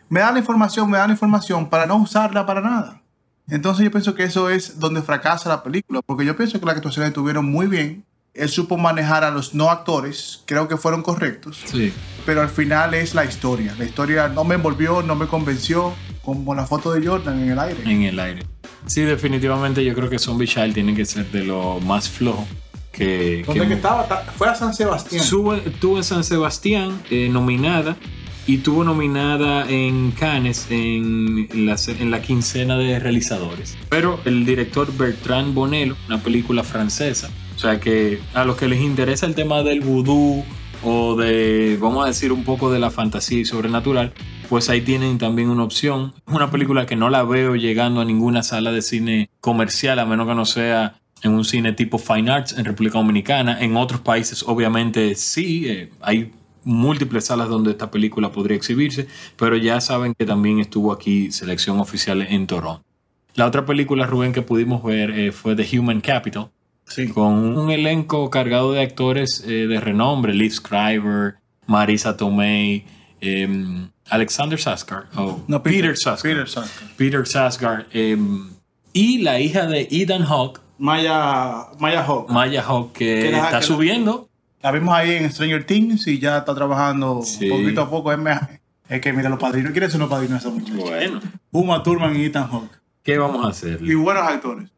me 0.09 0.21
das 0.21 0.33
la 0.33 0.39
información, 0.41 0.91
me 0.91 0.99
das 0.99 1.07
la 1.09 1.13
información 1.15 1.69
para 1.71 1.87
no 1.87 1.97
usarla 1.97 2.45
para 2.47 2.61
nada. 2.61 3.03
Entonces 3.49 3.85
yo 3.85 3.91
pienso 3.91 4.15
que 4.15 4.25
eso 4.25 4.51
es 4.51 4.79
donde 4.81 5.03
fracasa 5.03 5.49
la 5.49 5.63
película, 5.63 6.01
porque 6.05 6.25
yo 6.25 6.37
pienso 6.37 6.59
que 6.61 6.67
las 6.67 6.77
actuaciones 6.77 7.09
estuvieron 7.11 7.45
muy 7.51 7.67
bien. 7.69 8.05
Él 8.39 8.49
supo 8.49 8.77
manejar 8.77 9.25
a 9.25 9.31
los 9.31 9.55
no 9.55 9.71
actores, 9.71 10.43
creo 10.47 10.69
que 10.69 10.77
fueron 10.77 11.03
correctos, 11.03 11.59
Sí. 11.65 11.93
pero 12.25 12.41
al 12.43 12.49
final 12.51 12.95
es 12.95 13.15
la 13.15 13.25
historia. 13.25 13.75
La 13.79 13.85
historia 13.85 14.29
no 14.29 14.45
me 14.45 14.55
envolvió, 14.57 15.03
no 15.03 15.15
me 15.15 15.27
convenció, 15.27 15.95
como 16.23 16.55
la 16.55 16.67
foto 16.67 16.93
de 16.93 17.07
Jordan 17.07 17.43
en 17.43 17.51
el 17.51 17.59
aire. 17.59 17.83
en 17.85 18.03
el 18.03 18.19
aire. 18.21 18.43
Sí, 18.87 19.03
definitivamente 19.03 19.85
yo 19.85 19.95
creo 19.95 20.09
que 20.11 20.19
Zombie 20.19 20.47
Child 20.47 20.75
tiene 20.75 20.95
que 20.95 21.05
ser 21.05 21.31
de 21.31 21.45
lo 21.45 21.81
más 21.81 22.09
flojo 22.09 22.47
que... 22.93 23.43
¿Dónde 23.47 23.63
que 23.63 23.69
que 23.69 23.75
estaba? 23.75 24.07
Ta- 24.09 24.25
Fue 24.37 24.49
a 24.49 24.55
San 24.55 24.75
Sebastián. 24.75 25.23
Sube- 25.25 25.61
tuvo 25.81 25.97
en 25.99 26.05
San 26.05 26.25
Sebastián 26.25 27.01
eh, 27.11 27.29
nominada 27.31 27.97
y 28.47 28.59
tuvo 28.59 28.85
nominada 28.85 29.69
en 29.69 30.13
Cannes 30.13 30.67
en 30.71 31.49
la, 31.67 31.77
en 31.89 32.11
la 32.11 32.23
quincena 32.23 32.77
de 32.79 32.99
realizadores. 33.01 33.77
Pero 33.89 34.21
el 34.25 34.45
director 34.47 34.93
Bertrand 34.97 35.53
Bonello, 35.55 35.97
una 36.07 36.19
película 36.23 36.63
francesa, 36.63 37.29
o 37.57 37.59
sea 37.59 37.81
que 37.81 38.21
a 38.35 38.45
los 38.45 38.57
que 38.57 38.69
les 38.69 38.81
interesa 38.81 39.27
el 39.27 39.35
tema 39.35 39.63
del 39.63 39.81
vudú 39.81 40.45
o 40.83 41.17
de, 41.17 41.79
vamos 41.81 42.05
a 42.05 42.09
decir, 42.09 42.33
un 42.33 42.45
poco 42.45 42.71
de 42.71 42.79
la 42.79 42.91
fantasía 42.91 43.41
y 43.41 43.45
sobrenatural, 43.45 44.13
pues 44.49 44.69
ahí 44.69 44.83
tienen 44.83 45.19
también 45.19 45.49
una 45.49 45.65
opción. 45.65 46.13
Es 46.29 46.35
una 46.35 46.51
película 46.51 46.87
que 46.87 46.97
no 46.97 47.09
la 47.09 47.23
veo 47.25 47.57
llegando 47.57 48.01
a 48.01 48.05
ninguna 48.05 48.43
sala 48.43 48.73
de 48.73 48.83
cine 48.83 49.31
comercial, 49.41 49.99
a 49.99 50.07
menos 50.07 50.29
que 50.29 50.35
no 50.35 50.45
sea 50.45 51.01
en 51.23 51.33
un 51.33 51.45
cine 51.45 51.73
tipo 51.73 51.99
Fine 51.99 52.31
Arts 52.31 52.57
en 52.59 52.67
República 52.67 52.99
Dominicana. 52.99 53.61
En 53.61 53.77
otros 53.77 54.01
países, 54.01 54.45
obviamente, 54.47 55.15
sí, 55.15 55.67
eh, 55.67 55.91
hay 56.03 56.33
múltiples 56.63 57.25
salas 57.25 57.49
donde 57.49 57.71
esta 57.71 57.91
película 57.91 58.31
podría 58.33 58.57
exhibirse, 58.57 59.09
pero 59.37 59.57
ya 59.57 59.81
saben 59.81 60.15
que 60.15 60.27
también 60.27 60.59
estuvo 60.59 60.93
aquí 60.93 61.31
selección 61.33 61.81
oficial 61.81 62.23
en 62.23 62.47
Toronto. 62.47 62.85
La 63.35 63.47
otra 63.47 63.65
película, 63.65 64.07
Rubén, 64.07 64.33
que 64.33 64.43
pudimos 64.43 64.83
ver 64.83 65.11
eh, 65.11 65.33
fue 65.33 65.55
The 65.55 65.79
Human 65.79 66.01
Capital, 66.01 66.51
Sí. 66.87 67.09
con 67.09 67.59
un 67.59 67.71
elenco 67.71 68.31
cargado 68.31 68.73
de 68.73 68.81
actores 68.83 69.43
eh, 69.47 69.67
de 69.67 69.81
renombre, 69.81 70.33
Liv 70.35 70.53
Schreiber, 70.53 71.35
Marisa 71.67 72.17
Tomei, 72.17 72.85
em, 73.21 73.89
Alexander 74.09 74.59
Saskar, 74.59 75.07
o 75.17 75.41
No, 75.49 75.63
Peter, 75.63 75.97
Saskar, 75.97 76.31
Peter 76.31 76.49
Saskar. 76.49 76.89
Peter 76.97 77.27
Saskar, 77.27 77.87
em, 77.93 78.49
y 78.93 79.19
la 79.23 79.41
hija 79.41 79.67
de 79.67 79.89
Ethan 79.91 80.23
Hawke, 80.25 80.61
Maya, 80.79 81.67
Maya 81.81 82.05
Hawk. 82.07 82.31
Maya 82.31 82.63
Hawke, 82.63 82.93
que 82.93 83.31
está 83.31 83.59
que 83.61 83.65
subiendo. 83.67 84.29
La 84.63 84.71
vimos 84.73 84.95
ahí 84.95 85.13
en 85.13 85.31
Stranger 85.31 85.65
Things 85.65 86.07
y 86.07 86.19
ya 86.19 86.39
está 86.39 86.55
trabajando 86.55 87.23
Sí. 87.23 87.49
poquito 87.49 87.83
a 87.83 87.91
poco. 87.91 88.13
Es, 88.13 88.19
es 88.89 89.01
que 89.01 89.13
mira 89.13 89.29
los 89.29 89.39
padrinos. 89.39 89.73
¿Quiénes 89.73 89.91
son 89.93 90.01
los 90.03 90.11
padrinos 90.11 90.43
de 90.43 90.49
esa 90.49 90.57
muchacha? 90.57 90.79
Bueno, 90.79 91.21
Uma 91.51 91.83
Thurman 91.83 92.17
y 92.17 92.25
Ethan 92.27 92.49
Hawke. 92.49 92.77
¿qué 93.03 93.19
vamos 93.19 93.45
a 93.45 93.51
hacer? 93.51 93.79
Y 93.83 93.95
buenos 93.95 94.25
actores. 94.27 94.69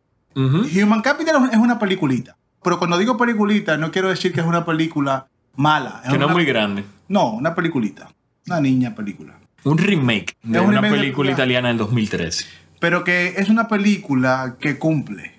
Human 0.46 1.00
Capital 1.02 1.48
es 1.52 1.58
una 1.58 1.78
peliculita. 1.78 2.36
Pero 2.62 2.78
cuando 2.78 2.98
digo 2.98 3.16
peliculita, 3.16 3.76
no 3.76 3.90
quiero 3.90 4.08
decir 4.08 4.32
que 4.32 4.40
es 4.40 4.46
una 4.46 4.64
película 4.64 5.26
mala. 5.56 6.02
Que 6.08 6.18
no 6.18 6.26
es 6.26 6.32
muy 6.32 6.44
grande. 6.44 6.84
No, 7.08 7.30
una 7.32 7.54
peliculita. 7.54 8.08
Una 8.46 8.60
niña 8.60 8.94
película. 8.94 9.34
Un 9.64 9.78
remake 9.78 10.36
de 10.42 10.60
un 10.60 10.66
una 10.68 10.80
remake 10.80 11.00
película 11.00 11.30
italiana 11.32 11.68
del 11.68 11.78
2013. 11.78 12.44
Pero 12.80 13.04
que 13.04 13.34
es 13.36 13.48
una 13.48 13.68
película 13.68 14.56
que 14.60 14.78
cumple. 14.78 15.32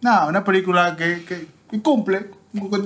No, 0.00 0.28
una 0.28 0.44
película 0.44 0.96
que, 0.96 1.24
que- 1.26 1.46
que 1.70 1.82
cumple. 1.82 2.30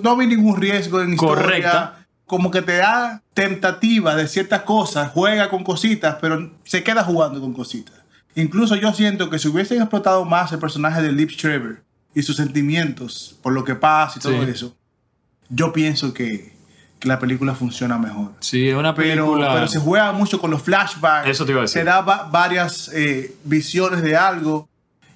No 0.03 0.17
vi 0.17 0.27
ningún 0.27 0.57
riesgo 0.61 1.03
en 1.03 1.13
historia. 1.13 1.35
Correcta. 1.35 2.07
Como 2.25 2.51
que 2.51 2.63
te 2.63 2.77
da 2.77 3.23
tentativa 3.35 4.15
de 4.15 4.29
ciertas 4.29 4.63
cosas, 4.63 5.11
juega 5.13 5.49
con 5.51 5.65
cositas, 5.65 6.17
pero 6.21 6.51
se 6.65 6.83
queda 6.83 7.03
jugando 7.05 7.41
con 7.41 7.53
cositas. 7.55 7.95
Incluso 8.35 8.76
yo 8.76 8.92
siento 8.92 9.30
que 9.30 9.38
si 9.38 9.49
hubiesen 9.49 9.80
explotado 9.80 10.25
más 10.25 10.52
el 10.52 10.58
personaje 10.58 11.02
de 11.02 11.12
Liv 11.12 11.30
Schreiber 11.30 11.82
y 12.14 12.23
sus 12.23 12.37
sentimientos 12.37 13.37
por 13.42 13.52
lo 13.52 13.64
que 13.64 13.75
pasa 13.75 14.18
y 14.18 14.23
todo 14.23 14.44
Sí. 14.44 14.50
eso, 14.50 14.76
yo 15.49 15.73
pienso 15.73 16.12
que, 16.14 16.52
que 17.00 17.08
la 17.08 17.18
película 17.18 17.54
funciona 17.54 17.99
mejor. 17.99 18.32
Sí, 18.40 18.68
es 18.68 18.76
una 18.76 18.94
Pero, 18.94 19.25
película. 19.26 19.54
pero 19.54 19.68
se 19.68 19.78
juega 19.80 20.12
mucho 20.12 20.40
con 20.40 20.50
los 20.50 20.62
flashbacks. 20.62 21.28
Eso 21.28 21.44
te 21.44 21.52
iba 21.52 21.61
a 21.61 21.62
decir. 21.62 21.80
Se 21.80 21.85
da 21.85 22.00
va- 22.00 22.28
varias 22.30 22.90
eh, 22.94 23.35
visiones 23.44 24.02
de 24.02 24.16
algo 24.16 24.68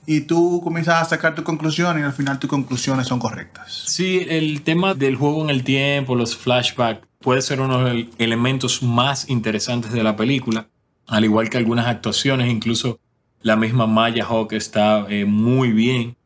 y 0.06 0.22
tú 0.22 0.60
comienzas 0.64 1.00
a 1.02 1.04
sacar 1.04 1.34
tu 1.34 1.44
conclusión 1.44 1.98
y 1.98 2.02
al 2.02 2.12
final 2.12 2.38
tus 2.38 2.50
conclusiones 2.50 3.06
son 3.06 3.20
correctas. 3.20 3.84
Sí, 3.86 4.26
el 4.28 4.62
tema 4.62 4.94
del 4.94 5.14
juego 5.16 5.44
en 5.44 5.50
el 5.50 5.62
tiempo, 5.62 6.16
los 6.16 6.36
flashbacks, 6.36 7.06
puede 7.20 7.40
ser 7.42 7.60
uno 7.60 7.84
de 7.84 7.94
los 7.94 8.06
elementos 8.18 8.82
más 8.82 9.28
interesantes 9.30 9.92
de 9.92 10.02
la 10.02 10.16
película, 10.16 10.66
al 11.06 11.24
igual 11.24 11.50
que 11.50 11.58
algunas 11.58 11.86
actuaciones, 11.86 12.50
incluso 12.50 12.98
la 13.42 13.56
misma 13.56 13.86
Maya 13.86 14.24
Hawk 14.24 14.52
está 14.52 15.06
eh, 15.08 15.24
muy 15.24 15.72
bien. 15.72 16.16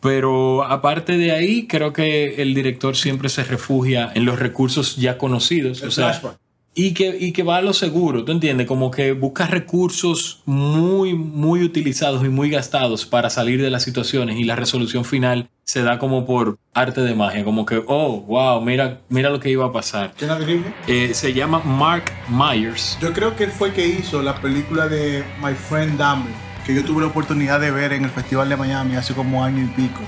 Pero 0.00 0.64
aparte 0.64 1.16
de 1.16 1.30
ahí, 1.30 1.66
creo 1.68 1.92
que 1.92 2.42
el 2.42 2.54
director 2.54 2.96
siempre 2.96 3.28
se 3.28 3.44
refugia 3.44 4.10
en 4.14 4.24
los 4.24 4.38
recursos 4.38 4.96
ya 4.96 5.16
conocidos. 5.16 5.80
Flashback. 5.80 6.41
Y 6.74 6.94
que, 6.94 7.16
y 7.18 7.32
que 7.32 7.42
va 7.42 7.56
a 7.56 7.62
lo 7.62 7.72
seguro, 7.72 8.24
¿tú 8.24 8.32
entiendes? 8.32 8.66
Como 8.66 8.90
que 8.90 9.12
busca 9.12 9.46
recursos 9.46 10.42
muy, 10.46 11.14
muy 11.14 11.62
utilizados 11.62 12.24
y 12.24 12.28
muy 12.28 12.50
gastados 12.50 13.04
para 13.04 13.30
salir 13.30 13.60
de 13.60 13.70
las 13.70 13.82
situaciones 13.82 14.36
y 14.38 14.44
la 14.44 14.56
resolución 14.56 15.04
final 15.04 15.48
se 15.64 15.82
da 15.82 15.98
como 15.98 16.26
por 16.26 16.58
arte 16.74 17.02
de 17.02 17.14
magia, 17.14 17.44
como 17.44 17.66
que, 17.66 17.82
oh, 17.86 18.22
wow, 18.22 18.60
mira, 18.62 19.00
mira 19.08 19.30
lo 19.30 19.38
que 19.38 19.50
iba 19.50 19.66
a 19.66 19.72
pasar. 19.72 20.12
¿Quién 20.16 20.30
la 20.30 20.38
dirige? 20.38 20.72
Eh, 20.86 21.14
se 21.14 21.32
llama 21.32 21.60
Mark 21.60 22.04
Myers. 22.28 22.98
Yo 23.00 23.12
creo 23.12 23.36
que 23.36 23.44
él 23.44 23.50
fue 23.50 23.68
el 23.68 23.74
que 23.74 23.86
hizo 23.86 24.22
la 24.22 24.40
película 24.40 24.88
de 24.88 25.24
My 25.42 25.54
Friend 25.54 25.98
Dahmer, 25.98 26.32
que 26.66 26.74
yo 26.74 26.84
tuve 26.84 27.02
la 27.02 27.08
oportunidad 27.08 27.60
de 27.60 27.70
ver 27.70 27.92
en 27.92 28.04
el 28.04 28.10
Festival 28.10 28.48
de 28.48 28.56
Miami 28.56 28.96
hace 28.96 29.14
como 29.14 29.44
año 29.44 29.62
y 29.62 29.68
pico, 29.68 30.00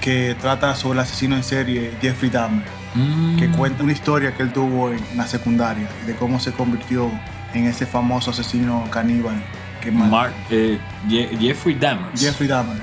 que 0.00 0.36
trata 0.40 0.74
sobre 0.74 0.94
el 0.94 1.00
asesino 1.00 1.36
en 1.36 1.44
serie 1.44 1.92
Jeffrey 2.00 2.30
Dahmer. 2.30 2.77
Mm, 2.94 3.36
que 3.36 3.48
cuenta 3.50 3.82
una 3.82 3.92
historia 3.92 4.34
que 4.34 4.42
él 4.42 4.52
tuvo 4.52 4.90
en 4.90 5.00
la 5.16 5.26
secundaria 5.26 5.88
de 6.06 6.14
cómo 6.14 6.40
se 6.40 6.52
convirtió 6.52 7.10
en 7.54 7.66
ese 7.66 7.86
famoso 7.86 8.30
asesino 8.30 8.84
caníbal 8.90 9.42
que 9.82 9.90
ma- 9.92 10.06
Mark, 10.06 10.32
eh, 10.50 10.78
Je- 11.08 11.28
Jeffrey 11.38 11.74
Dahmer. 11.74 12.10
Jeffrey 12.16 12.48
Dahmer. 12.48 12.76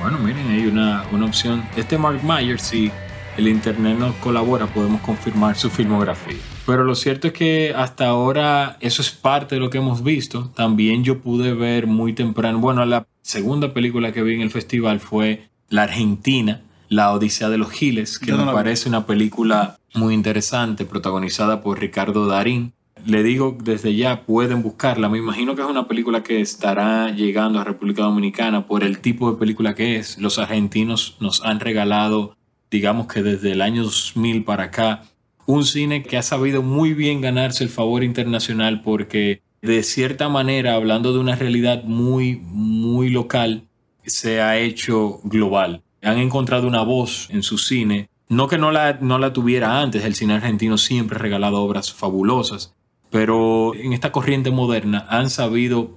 Bueno, 0.00 0.18
miren, 0.18 0.46
hay 0.48 0.66
una, 0.66 1.04
una 1.10 1.24
opción. 1.26 1.64
Este 1.76 1.96
Mark 1.98 2.20
Myers, 2.22 2.62
si 2.62 2.90
el 3.36 3.48
internet 3.48 3.98
nos 3.98 4.14
colabora, 4.16 4.66
podemos 4.66 5.00
confirmar 5.00 5.56
su 5.56 5.70
filmografía. 5.70 6.36
Pero 6.66 6.84
lo 6.84 6.94
cierto 6.94 7.28
es 7.28 7.32
que 7.32 7.72
hasta 7.76 8.06
ahora 8.06 8.76
eso 8.80 9.00
es 9.02 9.10
parte 9.10 9.54
de 9.54 9.60
lo 9.60 9.70
que 9.70 9.78
hemos 9.78 10.02
visto. 10.02 10.50
También 10.54 11.02
yo 11.04 11.20
pude 11.20 11.54
ver 11.54 11.86
muy 11.86 12.12
temprano, 12.12 12.58
bueno, 12.58 12.84
la 12.84 13.06
segunda 13.22 13.72
película 13.72 14.12
que 14.12 14.22
vi 14.22 14.34
en 14.34 14.40
el 14.42 14.50
festival 14.50 15.00
fue 15.00 15.48
La 15.68 15.82
Argentina, 15.84 16.60
La 16.88 17.12
Odisea 17.12 17.48
de 17.48 17.58
los 17.58 17.70
Giles, 17.70 18.18
que 18.18 18.32
no 18.32 18.44
me 18.44 18.52
parece 18.52 18.88
una 18.88 19.06
película 19.06 19.78
muy 19.94 20.14
interesante, 20.14 20.84
protagonizada 20.84 21.60
por 21.62 21.80
Ricardo 21.80 22.26
Darín 22.26 22.72
Le 23.04 23.22
digo 23.22 23.56
desde 23.62 23.94
ya, 23.94 24.22
pueden 24.22 24.62
buscarla. 24.62 25.08
Me 25.08 25.18
imagino 25.18 25.54
que 25.54 25.62
es 25.62 25.68
una 25.68 25.86
película 25.86 26.22
que 26.22 26.40
estará 26.40 27.10
llegando 27.10 27.60
a 27.60 27.64
República 27.64 28.02
Dominicana 28.02 28.66
por 28.66 28.82
el 28.82 28.98
tipo 28.98 29.30
de 29.30 29.38
película 29.38 29.74
que 29.74 29.96
es. 29.96 30.18
Los 30.18 30.38
argentinos 30.38 31.16
nos 31.20 31.44
han 31.44 31.60
regalado, 31.60 32.36
digamos 32.70 33.06
que 33.06 33.22
desde 33.22 33.52
el 33.52 33.62
año 33.62 33.84
2000 33.84 34.44
para 34.44 34.64
acá, 34.64 35.02
un 35.46 35.64
cine 35.64 36.02
que 36.02 36.16
ha 36.16 36.22
sabido 36.22 36.62
muy 36.62 36.94
bien 36.94 37.20
ganarse 37.20 37.62
el 37.62 37.70
favor 37.70 38.02
internacional 38.02 38.82
porque 38.82 39.40
de 39.62 39.82
cierta 39.82 40.28
manera, 40.28 40.74
hablando 40.74 41.12
de 41.12 41.18
una 41.18 41.36
realidad 41.36 41.84
muy, 41.84 42.36
muy 42.36 43.10
local, 43.10 43.64
se 44.04 44.40
ha 44.40 44.58
hecho 44.58 45.20
global. 45.24 45.82
Han 46.06 46.18
encontrado 46.18 46.66
una 46.66 46.82
voz 46.82 47.28
en 47.30 47.42
su 47.42 47.58
cine 47.58 48.08
no 48.28 48.48
que 48.48 48.58
no 48.58 48.72
la, 48.72 48.98
no 49.00 49.18
la 49.18 49.32
tuviera 49.32 49.80
antes, 49.80 50.04
el 50.04 50.14
cine 50.14 50.34
argentino 50.34 50.78
siempre 50.78 51.16
ha 51.16 51.20
regalado 51.20 51.62
obras 51.62 51.92
fabulosas, 51.92 52.74
pero 53.10 53.74
en 53.74 53.92
esta 53.92 54.10
corriente 54.10 54.50
moderna 54.50 55.06
han 55.08 55.30
sabido 55.30 55.92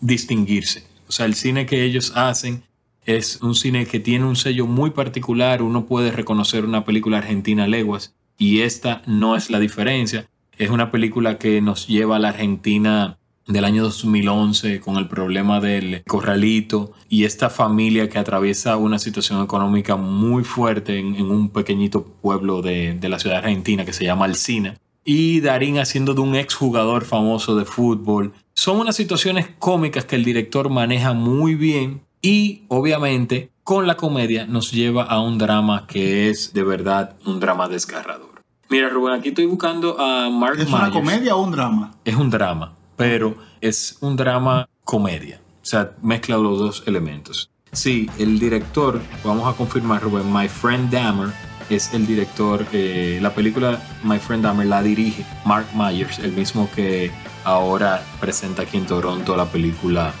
distinguirse. 0.00 0.86
O 1.08 1.12
sea, 1.12 1.26
el 1.26 1.34
cine 1.34 1.66
que 1.66 1.84
ellos 1.84 2.12
hacen 2.14 2.64
es 3.04 3.40
un 3.42 3.54
cine 3.54 3.86
que 3.86 4.00
tiene 4.00 4.26
un 4.26 4.36
sello 4.36 4.66
muy 4.66 4.90
particular, 4.90 5.62
uno 5.62 5.86
puede 5.86 6.12
reconocer 6.12 6.64
una 6.64 6.84
película 6.84 7.18
argentina 7.18 7.66
leguas 7.66 8.14
y 8.36 8.60
esta 8.60 9.02
no 9.06 9.34
es 9.34 9.50
la 9.50 9.58
diferencia. 9.58 10.28
Es 10.58 10.70
una 10.70 10.90
película 10.90 11.38
que 11.38 11.60
nos 11.62 11.88
lleva 11.88 12.16
a 12.16 12.18
la 12.18 12.28
Argentina 12.28 13.18
del 13.46 13.64
año 13.64 13.82
2011 13.82 14.80
con 14.80 14.96
el 14.96 15.08
problema 15.08 15.60
del 15.60 16.02
corralito 16.06 16.92
y 17.08 17.24
esta 17.24 17.50
familia 17.50 18.08
que 18.08 18.18
atraviesa 18.18 18.76
una 18.76 18.98
situación 18.98 19.42
económica 19.42 19.96
muy 19.96 20.44
fuerte 20.44 20.98
en, 20.98 21.20
un 21.22 21.50
pequeñito 21.50 22.04
pueblo 22.04 22.62
de, 22.62 22.98
la 23.02 23.18
ciudad 23.18 23.38
argentina 23.38 23.84
que 23.84 23.92
se 23.92 24.04
llama 24.04 24.26
Alcina. 24.26 24.76
Y 25.04 25.40
Darín 25.40 25.78
haciendo 25.78 26.14
de 26.14 26.20
un 26.20 26.36
exjugador 26.36 27.04
famoso 27.04 27.56
de 27.56 27.64
fútbol. 27.64 28.32
Son 28.54 28.78
unas 28.78 28.94
situaciones 28.94 29.48
cómicas 29.58 30.04
que 30.04 30.14
el 30.14 30.24
director 30.24 30.70
maneja 30.70 31.12
muy 31.12 31.56
bien 31.56 32.02
y 32.20 32.62
obviamente 32.68 33.50
con 33.64 33.88
la 33.88 33.96
comedia 33.96 34.46
nos 34.46 34.70
lleva 34.70 35.02
a 35.02 35.20
un 35.20 35.38
drama 35.38 35.86
que 35.88 36.30
es 36.30 36.52
de 36.52 36.62
verdad 36.62 37.16
un 37.26 37.40
drama 37.40 37.68
desgarrador. 37.68 38.42
Mira 38.68 38.88
Rubén, 38.88 39.14
aquí 39.14 39.30
estoy 39.30 39.46
buscando 39.46 40.00
a 40.00 40.30
Mark 40.30 40.58
¿Es 40.58 40.68
una 40.68 40.90
comedia 40.90 41.34
o 41.34 41.42
un 41.42 41.50
drama? 41.50 41.94
Es 42.04 42.14
un 42.14 42.30
drama 42.30 42.76
pero 43.02 43.34
es 43.60 43.98
un 44.00 44.14
drama 44.14 44.68
comedia. 44.84 45.40
O 45.60 45.64
sea, 45.64 45.90
mezcla 46.02 46.36
los 46.36 46.56
dos 46.60 46.84
elementos. 46.86 47.50
Sí, 47.72 48.08
el 48.16 48.38
director, 48.38 49.00
vamos 49.24 49.52
a 49.52 49.56
confirmar, 49.56 50.02
Rubén, 50.02 50.32
My 50.32 50.46
Friend 50.46 50.88
Dahmer 50.88 51.30
es 51.68 51.92
el 51.94 52.06
director. 52.06 52.64
Eh, 52.72 53.18
la 53.20 53.34
película 53.34 53.82
My 54.04 54.20
Friend 54.20 54.44
Dahmer 54.44 54.68
la 54.68 54.84
dirige 54.84 55.26
Mark 55.44 55.66
Myers, 55.74 56.20
el 56.20 56.30
mismo 56.30 56.70
que 56.76 57.10
ahora 57.42 58.04
presenta 58.20 58.62
aquí 58.62 58.76
en 58.76 58.86
Toronto 58.86 59.36
la 59.36 59.46
película 59.46 60.12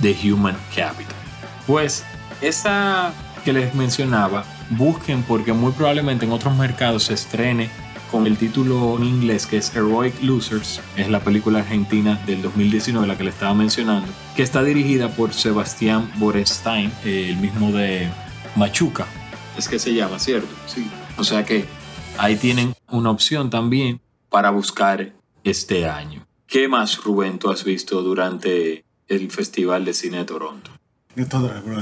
The 0.00 0.16
Human 0.24 0.56
Capital. 0.74 1.14
Pues 1.66 2.06
esa 2.40 3.12
que 3.44 3.52
les 3.52 3.74
mencionaba, 3.74 4.44
busquen 4.70 5.24
porque 5.24 5.52
muy 5.52 5.72
probablemente 5.72 6.24
en 6.24 6.32
otros 6.32 6.56
mercados 6.56 7.04
se 7.04 7.12
estrene 7.12 7.68
con 8.10 8.26
el 8.26 8.36
título 8.36 8.96
en 8.98 9.04
inglés 9.04 9.46
que 9.46 9.58
es 9.58 9.74
Heroic 9.74 10.22
Losers, 10.22 10.80
es 10.96 11.08
la 11.08 11.20
película 11.20 11.60
argentina 11.60 12.20
del 12.26 12.42
2019, 12.42 13.06
la 13.06 13.16
que 13.16 13.24
le 13.24 13.30
estaba 13.30 13.54
mencionando, 13.54 14.08
que 14.34 14.42
está 14.42 14.62
dirigida 14.62 15.08
por 15.08 15.32
Sebastián 15.32 16.10
Borenstein, 16.16 16.92
el 17.04 17.36
mismo 17.36 17.70
de 17.70 18.10
Machuca, 18.56 19.06
es 19.56 19.68
que 19.68 19.78
se 19.78 19.94
llama, 19.94 20.18
¿cierto? 20.18 20.48
Sí. 20.66 20.88
O 21.18 21.24
sea 21.24 21.44
que 21.44 21.66
ahí 22.18 22.36
tienen 22.36 22.74
una 22.90 23.10
opción 23.10 23.50
también 23.50 24.00
para 24.28 24.50
buscar 24.50 25.12
este 25.44 25.88
año. 25.88 26.26
¿Qué 26.46 26.66
más, 26.66 27.02
Rubén, 27.02 27.38
tú 27.38 27.50
has 27.50 27.62
visto 27.64 28.02
durante 28.02 28.84
el 29.06 29.30
Festival 29.30 29.84
de 29.84 29.94
Cine 29.94 30.18
de 30.18 30.24
Toronto? 30.24 30.70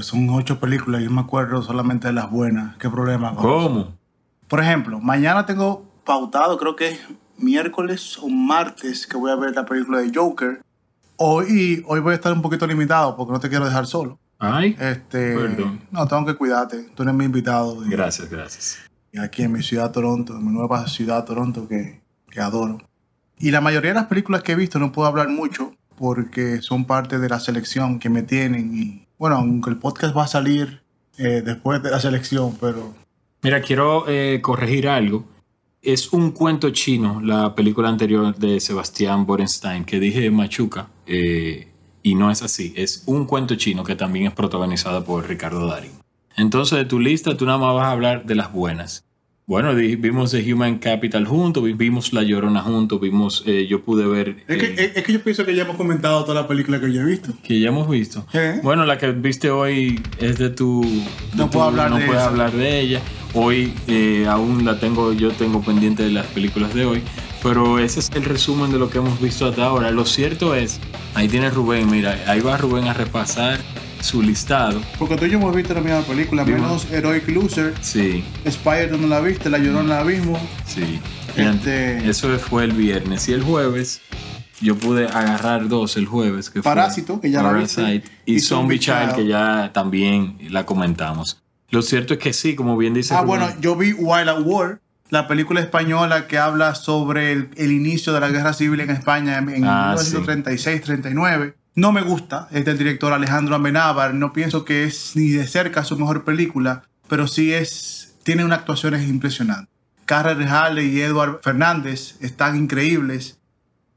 Son 0.02 0.28
ocho 0.30 0.60
películas, 0.60 1.02
yo 1.02 1.10
me 1.10 1.20
acuerdo 1.20 1.62
solamente 1.62 2.08
de 2.08 2.12
las 2.12 2.30
buenas. 2.30 2.76
¿Qué 2.76 2.90
problema? 2.90 3.34
¿Cómo? 3.34 3.96
Por 4.46 4.60
ejemplo, 4.60 4.98
mañana 5.00 5.46
tengo 5.46 5.87
pautado, 6.08 6.56
creo 6.56 6.74
que 6.74 6.88
es 6.88 7.00
miércoles 7.36 8.18
o 8.18 8.30
martes, 8.30 9.06
que 9.06 9.18
voy 9.18 9.30
a 9.30 9.36
ver 9.36 9.54
la 9.54 9.66
película 9.66 9.98
de 9.98 10.10
Joker. 10.12 10.62
Hoy, 11.16 11.84
hoy 11.86 12.00
voy 12.00 12.12
a 12.12 12.14
estar 12.14 12.32
un 12.32 12.40
poquito 12.40 12.66
limitado 12.66 13.14
porque 13.14 13.34
no 13.34 13.38
te 13.38 13.50
quiero 13.50 13.66
dejar 13.66 13.86
solo. 13.86 14.18
Ay, 14.38 14.74
este, 14.80 15.36
perdón. 15.36 15.80
No, 15.90 16.08
tengo 16.08 16.24
que 16.24 16.34
cuidarte. 16.34 16.84
Tú 16.94 17.02
eres 17.02 17.14
mi 17.14 17.26
invitado. 17.26 17.76
gracias, 17.84 18.30
gracias. 18.30 18.78
Y 19.12 19.18
aquí 19.18 19.42
en 19.42 19.52
mi 19.52 19.62
ciudad, 19.62 19.92
Toronto, 19.92 20.34
en 20.34 20.46
mi 20.46 20.50
nueva 20.50 20.86
ciudad, 20.88 21.26
Toronto, 21.26 21.68
que, 21.68 22.00
que 22.30 22.40
adoro. 22.40 22.78
Y 23.38 23.50
la 23.50 23.60
mayoría 23.60 23.90
de 23.90 23.96
las 23.96 24.06
películas 24.06 24.42
que 24.42 24.52
he 24.52 24.56
visto 24.56 24.78
no 24.78 24.92
puedo 24.92 25.08
hablar 25.08 25.28
mucho 25.28 25.74
porque 25.98 26.62
son 26.62 26.86
parte 26.86 27.18
de 27.18 27.28
la 27.28 27.38
selección 27.38 27.98
que 27.98 28.08
me 28.08 28.22
tienen. 28.22 28.74
Y 28.74 29.06
bueno, 29.18 29.36
aunque 29.36 29.68
el 29.68 29.76
podcast 29.76 30.16
va 30.16 30.24
a 30.24 30.28
salir 30.28 30.80
eh, 31.18 31.42
después 31.44 31.82
de 31.82 31.90
la 31.90 32.00
selección, 32.00 32.56
pero... 32.58 32.94
Mira, 33.42 33.60
quiero 33.60 34.08
eh, 34.08 34.40
corregir 34.40 34.88
algo 34.88 35.26
es 35.82 36.12
un 36.12 36.32
cuento 36.32 36.70
chino, 36.70 37.20
la 37.20 37.54
película 37.54 37.88
anterior 37.88 38.34
de 38.36 38.60
Sebastián 38.60 39.26
Borenstein, 39.26 39.84
que 39.84 40.00
dije 40.00 40.30
Machuca, 40.30 40.88
eh, 41.06 41.68
y 42.02 42.14
no 42.14 42.30
es 42.30 42.42
así. 42.42 42.72
Es 42.76 43.04
un 43.06 43.26
cuento 43.26 43.54
chino 43.56 43.84
que 43.84 43.94
también 43.94 44.26
es 44.26 44.32
protagonizado 44.32 45.04
por 45.04 45.28
Ricardo 45.28 45.66
Darín. 45.66 45.92
Entonces, 46.36 46.78
de 46.78 46.84
tu 46.84 47.00
lista, 47.00 47.36
tú 47.36 47.46
nada 47.46 47.58
más 47.58 47.74
vas 47.74 47.86
a 47.86 47.92
hablar 47.92 48.26
de 48.26 48.34
las 48.34 48.52
buenas. 48.52 49.07
Bueno, 49.48 49.74
vimos 49.74 50.32
The 50.32 50.52
Human 50.52 50.76
Capital 50.76 51.24
juntos, 51.24 51.64
vimos 51.78 52.12
La 52.12 52.22
Llorona 52.22 52.60
juntos, 52.60 53.00
vimos, 53.00 53.44
eh, 53.46 53.66
yo 53.66 53.82
pude 53.82 54.06
ver... 54.06 54.36
Es, 54.46 54.58
que, 54.58 54.66
eh, 54.66 54.92
es, 54.94 55.02
que, 55.02 55.10
yo 55.14 55.22
pienso 55.22 55.46
que 55.46 55.54
ya 55.54 55.62
hemos 55.62 55.76
comentado 55.76 56.22
toda 56.22 56.42
la 56.42 56.46
película 56.46 56.78
que 56.78 56.92
yo 56.92 57.00
he 57.00 57.04
visto. 57.06 57.32
Que 57.42 57.58
ya 57.58 57.68
hemos 57.68 57.88
visto. 57.88 58.26
Bueno, 58.62 58.84
la 58.84 58.98
que 58.98 59.10
viste 59.12 59.48
hoy 59.48 60.02
es 60.18 60.36
de 60.36 60.50
tu... 60.50 60.84
no 61.34 61.50
puedo 61.50 61.64
hablar 61.64 61.90
no 61.90 61.96
puedes 61.96 62.22
hablar 62.22 62.52
de 62.52 62.78
ella. 62.78 63.00
Hoy 63.32 63.72
eh, 63.86 64.26
aún 64.28 64.66
la 64.66 64.78
tengo, 64.78 65.14
yo 65.14 65.30
tengo 65.30 65.62
pendiente 65.62 66.02
de 66.02 66.10
las 66.10 66.26
películas 66.26 66.74
de 66.74 66.84
hoy. 66.84 67.02
Pero 67.42 67.78
ese 67.78 68.00
es 68.00 68.10
el 68.14 68.26
resumen 68.26 68.70
de 68.70 68.78
lo 68.78 68.90
que 68.90 68.98
hemos 68.98 69.18
visto 69.18 69.46
hasta 69.46 69.64
ahora. 69.64 69.90
Lo 69.90 70.04
cierto 70.04 70.54
es, 70.54 70.78
ahí 71.14 71.26
tiene 71.26 71.48
Rubén, 71.48 71.90
mira, 71.90 72.22
ahí 72.26 72.40
va 72.40 72.58
Rubén 72.58 72.84
a 72.84 72.92
repasar 72.92 73.60
su 74.00 74.22
listado. 74.22 74.80
Porque 74.98 75.16
tú 75.16 75.26
y 75.26 75.30
yo 75.30 75.38
hemos 75.38 75.54
visto 75.54 75.74
la 75.74 75.80
misma 75.80 76.02
película, 76.02 76.44
menos 76.44 76.90
Heroic 76.90 77.28
Loser. 77.28 77.74
Sí. 77.80 78.24
Spider 78.44 78.98
no 78.98 79.06
la 79.06 79.20
viste, 79.20 79.50
La 79.50 79.58
Llorona 79.58 79.98
la 79.98 80.04
mismo. 80.04 80.38
Sí. 80.66 81.00
Este... 81.36 82.08
Eso 82.08 82.36
fue 82.38 82.64
el 82.64 82.72
viernes. 82.72 83.28
Y 83.28 83.32
el 83.32 83.42
jueves, 83.42 84.00
yo 84.60 84.76
pude 84.76 85.06
agarrar 85.06 85.68
dos 85.68 85.96
el 85.96 86.06
jueves. 86.06 86.50
Que 86.50 86.62
Parásito, 86.62 87.20
que 87.20 87.30
ya 87.30 87.42
la 87.42 87.52
viste. 87.52 88.02
Y, 88.26 88.40
Zombie 88.40 88.78
Child, 88.78 89.14
que 89.14 89.26
ya 89.26 89.70
también 89.72 90.38
la 90.50 90.66
comentamos. 90.66 91.42
Lo 91.70 91.82
cierto 91.82 92.14
es 92.14 92.20
que 92.20 92.32
sí, 92.32 92.54
como 92.54 92.76
bien 92.76 92.94
dice. 92.94 93.14
Ah, 93.14 93.22
bueno, 93.22 93.48
yo 93.60 93.76
vi 93.76 93.92
Wild 93.92 94.28
at 94.28 94.42
War, 94.42 94.80
la 95.10 95.28
película 95.28 95.60
española 95.60 96.26
que 96.26 96.38
habla 96.38 96.74
sobre 96.74 97.32
el, 97.32 97.72
inicio 97.72 98.12
de 98.12 98.20
la 98.20 98.30
guerra 98.30 98.52
civil 98.52 98.80
en 98.80 98.90
España 98.90 99.38
en, 99.38 99.46
1936-39. 99.46 101.54
Ah, 101.54 101.58
no 101.78 101.92
me 101.92 102.02
gusta, 102.02 102.48
es 102.50 102.64
del 102.64 102.76
director 102.76 103.12
Alejandro 103.12 103.54
Amenábar. 103.54 104.12
No 104.12 104.32
pienso 104.32 104.64
que 104.64 104.82
es 104.82 105.12
ni 105.14 105.30
de 105.30 105.46
cerca 105.46 105.84
su 105.84 105.96
mejor 105.96 106.24
película, 106.24 106.82
pero 107.08 107.28
sí 107.28 107.52
es. 107.54 108.16
Tiene 108.24 108.44
unas 108.44 108.58
actuaciones 108.58 109.08
impresionantes. 109.08 109.72
Carrer 110.04 110.42
Hale 110.48 110.84
y 110.84 111.00
Edward 111.00 111.40
Fernández 111.40 112.16
están 112.20 112.56
increíbles. 112.56 113.38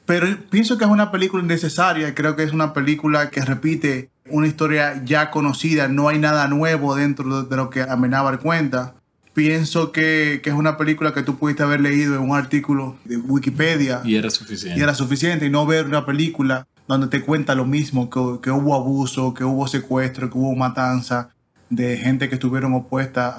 Pero 0.05 0.27
pienso 0.49 0.77
que 0.77 0.85
es 0.85 0.91
una 0.91 1.11
película 1.11 1.43
innecesaria 1.43 2.13
creo 2.13 2.35
que 2.35 2.43
es 2.43 2.53
una 2.53 2.73
película 2.73 3.29
que 3.29 3.41
repite 3.41 4.09
una 4.29 4.47
historia 4.47 5.03
ya 5.03 5.31
conocida, 5.31 5.87
no 5.87 6.07
hay 6.07 6.19
nada 6.19 6.47
nuevo 6.47 6.95
dentro 6.95 7.43
de 7.43 7.55
lo 7.55 7.69
que 7.69 7.81
Amenábar 7.81 8.39
cuenta. 8.39 8.95
Pienso 9.33 9.91
que, 9.91 10.41
es 10.43 10.53
una 10.53 10.77
película 10.77 11.13
que 11.13 11.23
tú 11.23 11.37
pudiste 11.37 11.63
haber 11.63 11.81
leído 11.81 12.15
en 12.15 12.21
un 12.21 12.35
artículo 12.35 12.97
de 13.05 13.17
Wikipedia. 13.17 14.01
Y 14.03 14.17
era 14.17 14.29
suficiente. 14.29 14.79
Y 14.79 14.83
era 14.83 14.93
suficiente, 14.93 15.45
y 15.45 15.49
no 15.49 15.65
ver 15.65 15.85
una 15.85 16.05
película 16.05 16.67
donde 16.91 17.07
te 17.07 17.21
cuenta 17.21 17.55
lo 17.55 17.65
mismo, 17.65 18.09
que, 18.09 18.51
hubo 18.51 18.75
abuso, 18.75 19.33
que 19.33 19.43
hubo 19.43 19.67
secuestro, 19.67 20.29
que 20.29 20.37
hubo 20.37 20.55
matanza 20.55 21.29
de 21.69 21.97
gente 21.97 22.27
que 22.27 22.35
estuvieron 22.35 22.73
opuesta 22.73 23.33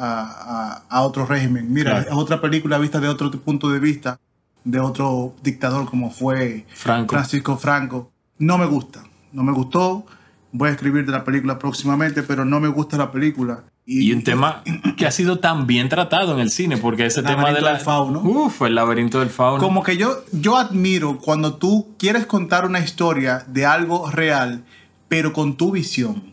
a, 0.88 1.02
otro 1.02 1.26
régimen. 1.26 1.72
Mira, 1.72 2.00
es 2.00 2.08
otra 2.10 2.40
película 2.40 2.78
vista 2.78 3.00
de 3.00 3.08
otro 3.08 3.30
punto 3.30 3.70
de 3.70 3.78
vista, 3.78 4.18
de 4.64 4.80
otro 4.80 5.34
dictador 5.42 5.88
como 5.88 6.10
fue 6.10 6.66
Francisco 6.74 7.56
Franco. 7.56 8.10
No 8.38 8.58
me 8.58 8.66
gusta, 8.66 9.02
no 9.32 9.42
me 9.42 9.52
gustó 9.52 10.06
voy 10.52 10.68
a 10.68 10.72
escribir 10.72 11.04
de 11.06 11.12
la 11.12 11.24
película 11.24 11.58
próximamente, 11.58 12.22
pero 12.22 12.44
no 12.44 12.60
me 12.60 12.68
gusta 12.68 12.96
la 12.96 13.10
película. 13.10 13.64
Y, 13.84 14.12
un 14.12 14.22
tema 14.22 14.62
que 14.96 15.06
ha 15.06 15.10
sido 15.10 15.38
tan 15.38 15.66
bien 15.66 15.88
tratado 15.88 16.34
en 16.34 16.40
el 16.40 16.50
cine, 16.50 16.76
porque 16.76 17.06
ese 17.06 17.22
tema 17.22 17.52
de 17.52 17.60
la, 17.60 17.72
del 17.72 17.80
fauno. 17.80 18.20
Uf, 18.20 18.62
el 18.62 18.74
laberinto 18.74 19.18
del 19.20 19.30
fauno. 19.30 19.62
Como 19.62 19.82
que 19.82 19.96
yo, 19.96 20.24
yo 20.32 20.56
admiro 20.56 21.18
cuando 21.18 21.54
tú 21.54 21.94
quieres 21.98 22.26
contar 22.26 22.64
una 22.64 22.80
historia 22.80 23.44
de 23.48 23.66
algo 23.66 24.10
real, 24.10 24.64
pero 25.08 25.32
con 25.32 25.56
tu 25.56 25.72
visión. 25.72 26.32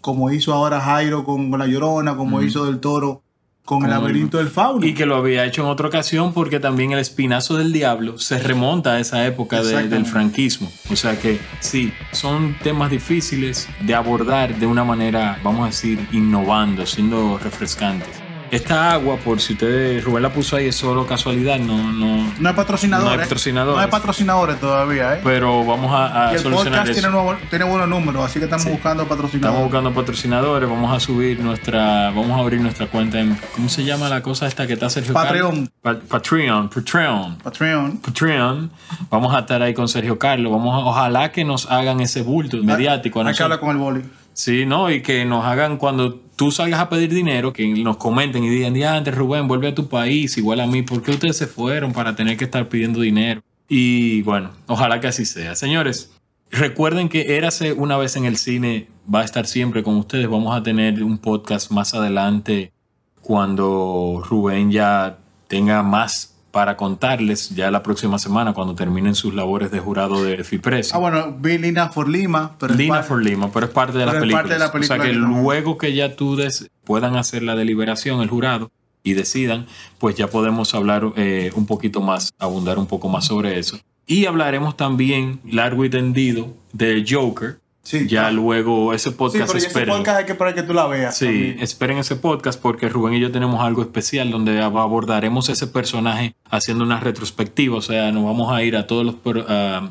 Como 0.00 0.30
hizo 0.30 0.54
ahora 0.54 0.80
Jairo 0.80 1.24
con 1.24 1.50
La 1.58 1.66
Llorona, 1.66 2.16
como 2.16 2.42
hizo 2.42 2.64
Del 2.64 2.80
Toro 2.80 3.22
con 3.64 3.84
el 3.84 3.90
laberinto 3.90 4.38
del 4.38 4.48
fauno. 4.48 4.84
Y 4.84 4.94
que 4.94 5.06
lo 5.06 5.16
había 5.16 5.44
hecho 5.44 5.62
en 5.62 5.68
otra 5.68 5.86
ocasión 5.88 6.32
porque 6.32 6.58
también 6.60 6.90
el 6.92 6.98
espinazo 6.98 7.56
del 7.56 7.72
diablo 7.72 8.18
se 8.18 8.38
remonta 8.38 8.94
a 8.94 9.00
esa 9.00 9.24
época 9.26 9.62
de- 9.62 9.88
del 9.88 10.06
franquismo. 10.06 10.70
O 10.90 10.96
sea 10.96 11.18
que 11.18 11.38
sí, 11.60 11.92
son 12.12 12.56
temas 12.62 12.90
difíciles 12.90 13.68
de 13.80 13.94
abordar 13.94 14.56
de 14.56 14.66
una 14.66 14.82
manera, 14.84 15.38
vamos 15.44 15.62
a 15.62 15.66
decir, 15.66 16.04
innovando, 16.12 16.84
siendo 16.86 17.38
refrescantes. 17.38 18.08
Esta 18.50 18.92
agua, 18.92 19.16
por 19.16 19.40
si 19.40 19.52
ustedes, 19.52 20.02
Rubén 20.02 20.22
la 20.24 20.32
puso 20.32 20.56
ahí, 20.56 20.66
es 20.66 20.74
solo 20.76 21.06
casualidad, 21.06 21.58
no, 21.58 21.92
no, 21.92 22.32
no 22.38 22.48
hay 22.48 22.54
patrocinadores. 22.54 23.06
No 23.06 23.12
hay 23.12 23.18
patrocinadores. 23.20 23.76
No 23.76 23.82
hay 23.82 23.90
patrocinadores 23.90 24.60
todavía, 24.60 25.14
¿eh? 25.14 25.20
pero 25.22 25.64
vamos 25.64 25.92
a, 25.92 26.28
a 26.28 26.32
y 26.32 26.36
el 26.36 26.40
solucionar 26.42 26.80
podcast 26.80 26.88
eso. 26.90 27.00
tiene, 27.00 27.14
nuevo- 27.14 27.36
tiene 27.48 27.64
buenos 27.64 27.88
números, 27.88 28.24
así 28.24 28.38
que 28.40 28.46
estamos 28.46 28.64
Sí. 28.64 28.70
buscando 28.72 29.04
patrocinadores. 29.06 29.44
Estamos 29.50 29.62
buscando 29.62 29.94
patrocinadores, 29.94 30.68
vamos 30.68 30.96
a 30.96 30.98
subir 31.00 31.38
nuestra, 31.40 32.10
vamos 32.10 32.32
a 32.32 32.40
abrir 32.40 32.60
nuestra 32.60 32.86
cuenta 32.88 33.20
en, 33.20 33.38
¿cómo 33.54 33.68
se 33.68 33.84
llama 33.84 34.08
la 34.08 34.20
cosa 34.20 34.48
esta 34.48 34.66
que 34.66 34.72
está 34.72 34.90
Sergio 34.90 35.14
Patreon. 35.14 35.68
Carlos? 35.82 36.00
Pa- 36.02 36.08
Patreon, 36.18 36.68
Patreon. 36.70 37.38
Patreon. 37.38 37.98
Patreon. 37.98 38.70
Vamos 39.10 39.32
a 39.34 39.40
estar 39.40 39.62
ahí 39.62 39.74
con 39.74 39.88
Sergio 39.88 40.18
Carlos. 40.18 40.50
Vamos 40.52 40.74
a- 40.74 40.78
ojalá 40.86 41.30
que 41.30 41.44
nos 41.44 41.70
hagan 41.70 42.00
ese 42.00 42.22
bulto 42.22 42.56
mediático. 42.64 43.20
a 43.20 43.28
Hay 43.28 43.34
que 43.34 43.42
hablar 43.44 43.60
con 43.60 43.70
el 43.70 43.76
boli. 43.76 44.02
Sí, 44.32 44.64
no, 44.64 44.90
y 44.90 45.02
que 45.02 45.24
nos 45.24 45.44
hagan 45.44 45.76
cuando 45.76 46.14
tú 46.14 46.50
salgas 46.50 46.80
a 46.80 46.88
pedir 46.88 47.12
dinero, 47.12 47.52
que 47.52 47.68
nos 47.68 47.96
comenten 47.98 48.44
y 48.44 48.48
digan, 48.48 48.74
ya 48.74 48.96
antes 48.96 49.14
Rubén, 49.14 49.48
vuelve 49.48 49.68
a 49.68 49.74
tu 49.74 49.88
país, 49.88 50.38
igual 50.38 50.60
a 50.60 50.66
mí, 50.66 50.82
¿por 50.82 51.02
qué 51.02 51.10
ustedes 51.10 51.36
se 51.36 51.46
fueron 51.46 51.92
para 51.92 52.16
tener 52.16 52.36
que 52.36 52.44
estar 52.44 52.68
pidiendo 52.68 53.00
dinero? 53.00 53.42
Y 53.68 54.22
bueno, 54.22 54.50
ojalá 54.66 55.00
que 55.00 55.08
así 55.08 55.24
sea. 55.24 55.54
Señores, 55.54 56.12
recuerden 56.50 57.08
que 57.08 57.36
Érase 57.36 57.72
una 57.72 57.96
vez 57.96 58.16
en 58.16 58.24
el 58.24 58.36
cine 58.36 58.88
va 59.12 59.20
a 59.20 59.24
estar 59.24 59.46
siempre 59.46 59.82
con 59.82 59.96
ustedes. 59.96 60.28
Vamos 60.28 60.56
a 60.56 60.62
tener 60.62 61.02
un 61.04 61.18
podcast 61.18 61.70
más 61.70 61.94
adelante 61.94 62.72
cuando 63.20 64.22
Rubén 64.28 64.70
ya 64.70 65.18
tenga 65.46 65.82
más 65.82 66.39
para 66.50 66.76
contarles 66.76 67.50
ya 67.50 67.70
la 67.70 67.82
próxima 67.82 68.18
semana 68.18 68.52
cuando 68.52 68.74
terminen 68.74 69.14
sus 69.14 69.32
labores 69.34 69.70
de 69.70 69.78
jurado 69.78 70.24
de 70.24 70.42
FIPRES. 70.42 70.92
Ah, 70.94 70.98
bueno, 70.98 71.36
vi 71.38 71.58
Lina 71.58 71.88
for 71.90 72.08
Lima, 72.08 72.56
pero 72.58 72.72
es 72.72 72.78
Lina 72.78 72.94
parte- 72.94 73.08
for 73.08 73.22
Lima, 73.22 73.50
pero 73.52 73.66
es 73.66 73.72
parte 73.72 73.92
de, 73.98 74.04
Pero 74.04 74.06
las 74.06 74.14
es 74.16 74.20
películas. 74.20 74.42
parte 74.42 74.54
de 74.54 74.58
la 74.58 74.66
O 74.66 74.72
película 74.72 74.96
sea 74.96 75.06
que 75.06 75.12
luego 75.12 75.78
que 75.78 75.94
ya 75.94 76.16
tú 76.16 76.34
des- 76.36 76.68
puedan 76.84 77.16
hacer 77.16 77.42
la 77.44 77.54
deliberación, 77.54 78.20
el 78.20 78.28
jurado, 78.28 78.70
y 79.04 79.14
decidan, 79.14 79.66
pues 79.98 80.16
ya 80.16 80.26
podemos 80.26 80.74
hablar 80.74 81.04
eh, 81.16 81.52
un 81.54 81.66
poquito 81.66 82.00
más, 82.00 82.32
abundar 82.38 82.78
un 82.78 82.86
poco 82.86 83.08
más 83.08 83.24
sobre 83.26 83.58
eso. 83.58 83.78
Y 84.06 84.26
hablaremos 84.26 84.76
también 84.76 85.38
largo 85.48 85.84
y 85.84 85.90
tendido 85.90 86.48
de 86.72 87.04
Joker. 87.08 87.59
Sí, 87.82 88.00
ya 88.06 88.20
claro. 88.22 88.34
luego 88.36 88.92
ese 88.92 89.08
Sí, 89.10 89.16
podcast 89.16 89.46
pero 89.52 89.58
ya 89.58 89.66
ese 89.68 89.86
podcast 89.86 90.18
hay 90.18 90.24
que 90.26 90.32
esperar 90.32 90.54
que 90.54 90.62
tú 90.62 90.74
la 90.74 90.86
veas. 90.86 91.16
Sí, 91.16 91.24
también. 91.24 91.60
esperen 91.60 91.98
ese 91.98 92.14
podcast 92.16 92.60
porque 92.60 92.88
Rubén 92.90 93.14
y 93.14 93.20
yo 93.20 93.32
tenemos 93.32 93.60
algo 93.62 93.80
especial 93.82 94.30
donde 94.30 94.60
ab- 94.60 94.78
abordaremos 94.80 95.48
ese 95.48 95.66
personaje 95.66 96.34
haciendo 96.50 96.84
una 96.84 97.00
retrospectiva. 97.00 97.76
O 97.78 97.80
sea, 97.82 98.12
nos 98.12 98.24
vamos 98.24 98.52
a 98.52 98.62
ir 98.62 98.76
a 98.76 98.86
todos 98.86 99.04
los 99.06 99.16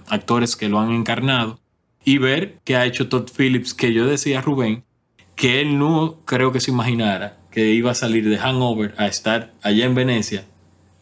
actores 0.07 0.55
que 0.55 0.69
lo 0.69 0.79
han 0.79 0.91
encarnado 0.91 1.59
y 2.05 2.19
ver 2.19 2.59
qué 2.63 2.75
ha 2.75 2.85
hecho 2.85 3.09
Todd 3.09 3.27
Phillips, 3.35 3.73
que 3.73 3.91
yo 3.91 4.05
decía 4.05 4.39
a 4.39 4.41
Rubén 4.41 4.83
que 5.35 5.59
él 5.61 5.77
no 5.79 6.17
creo 6.25 6.51
que 6.51 6.59
se 6.59 6.69
imaginara 6.71 7.37
que 7.51 7.71
iba 7.73 7.91
a 7.91 7.95
salir 7.95 8.29
de 8.29 8.37
Hangover 8.37 8.93
a 8.97 9.07
estar 9.07 9.53
allá 9.63 9.85
en 9.85 9.95
Venecia 9.95 10.45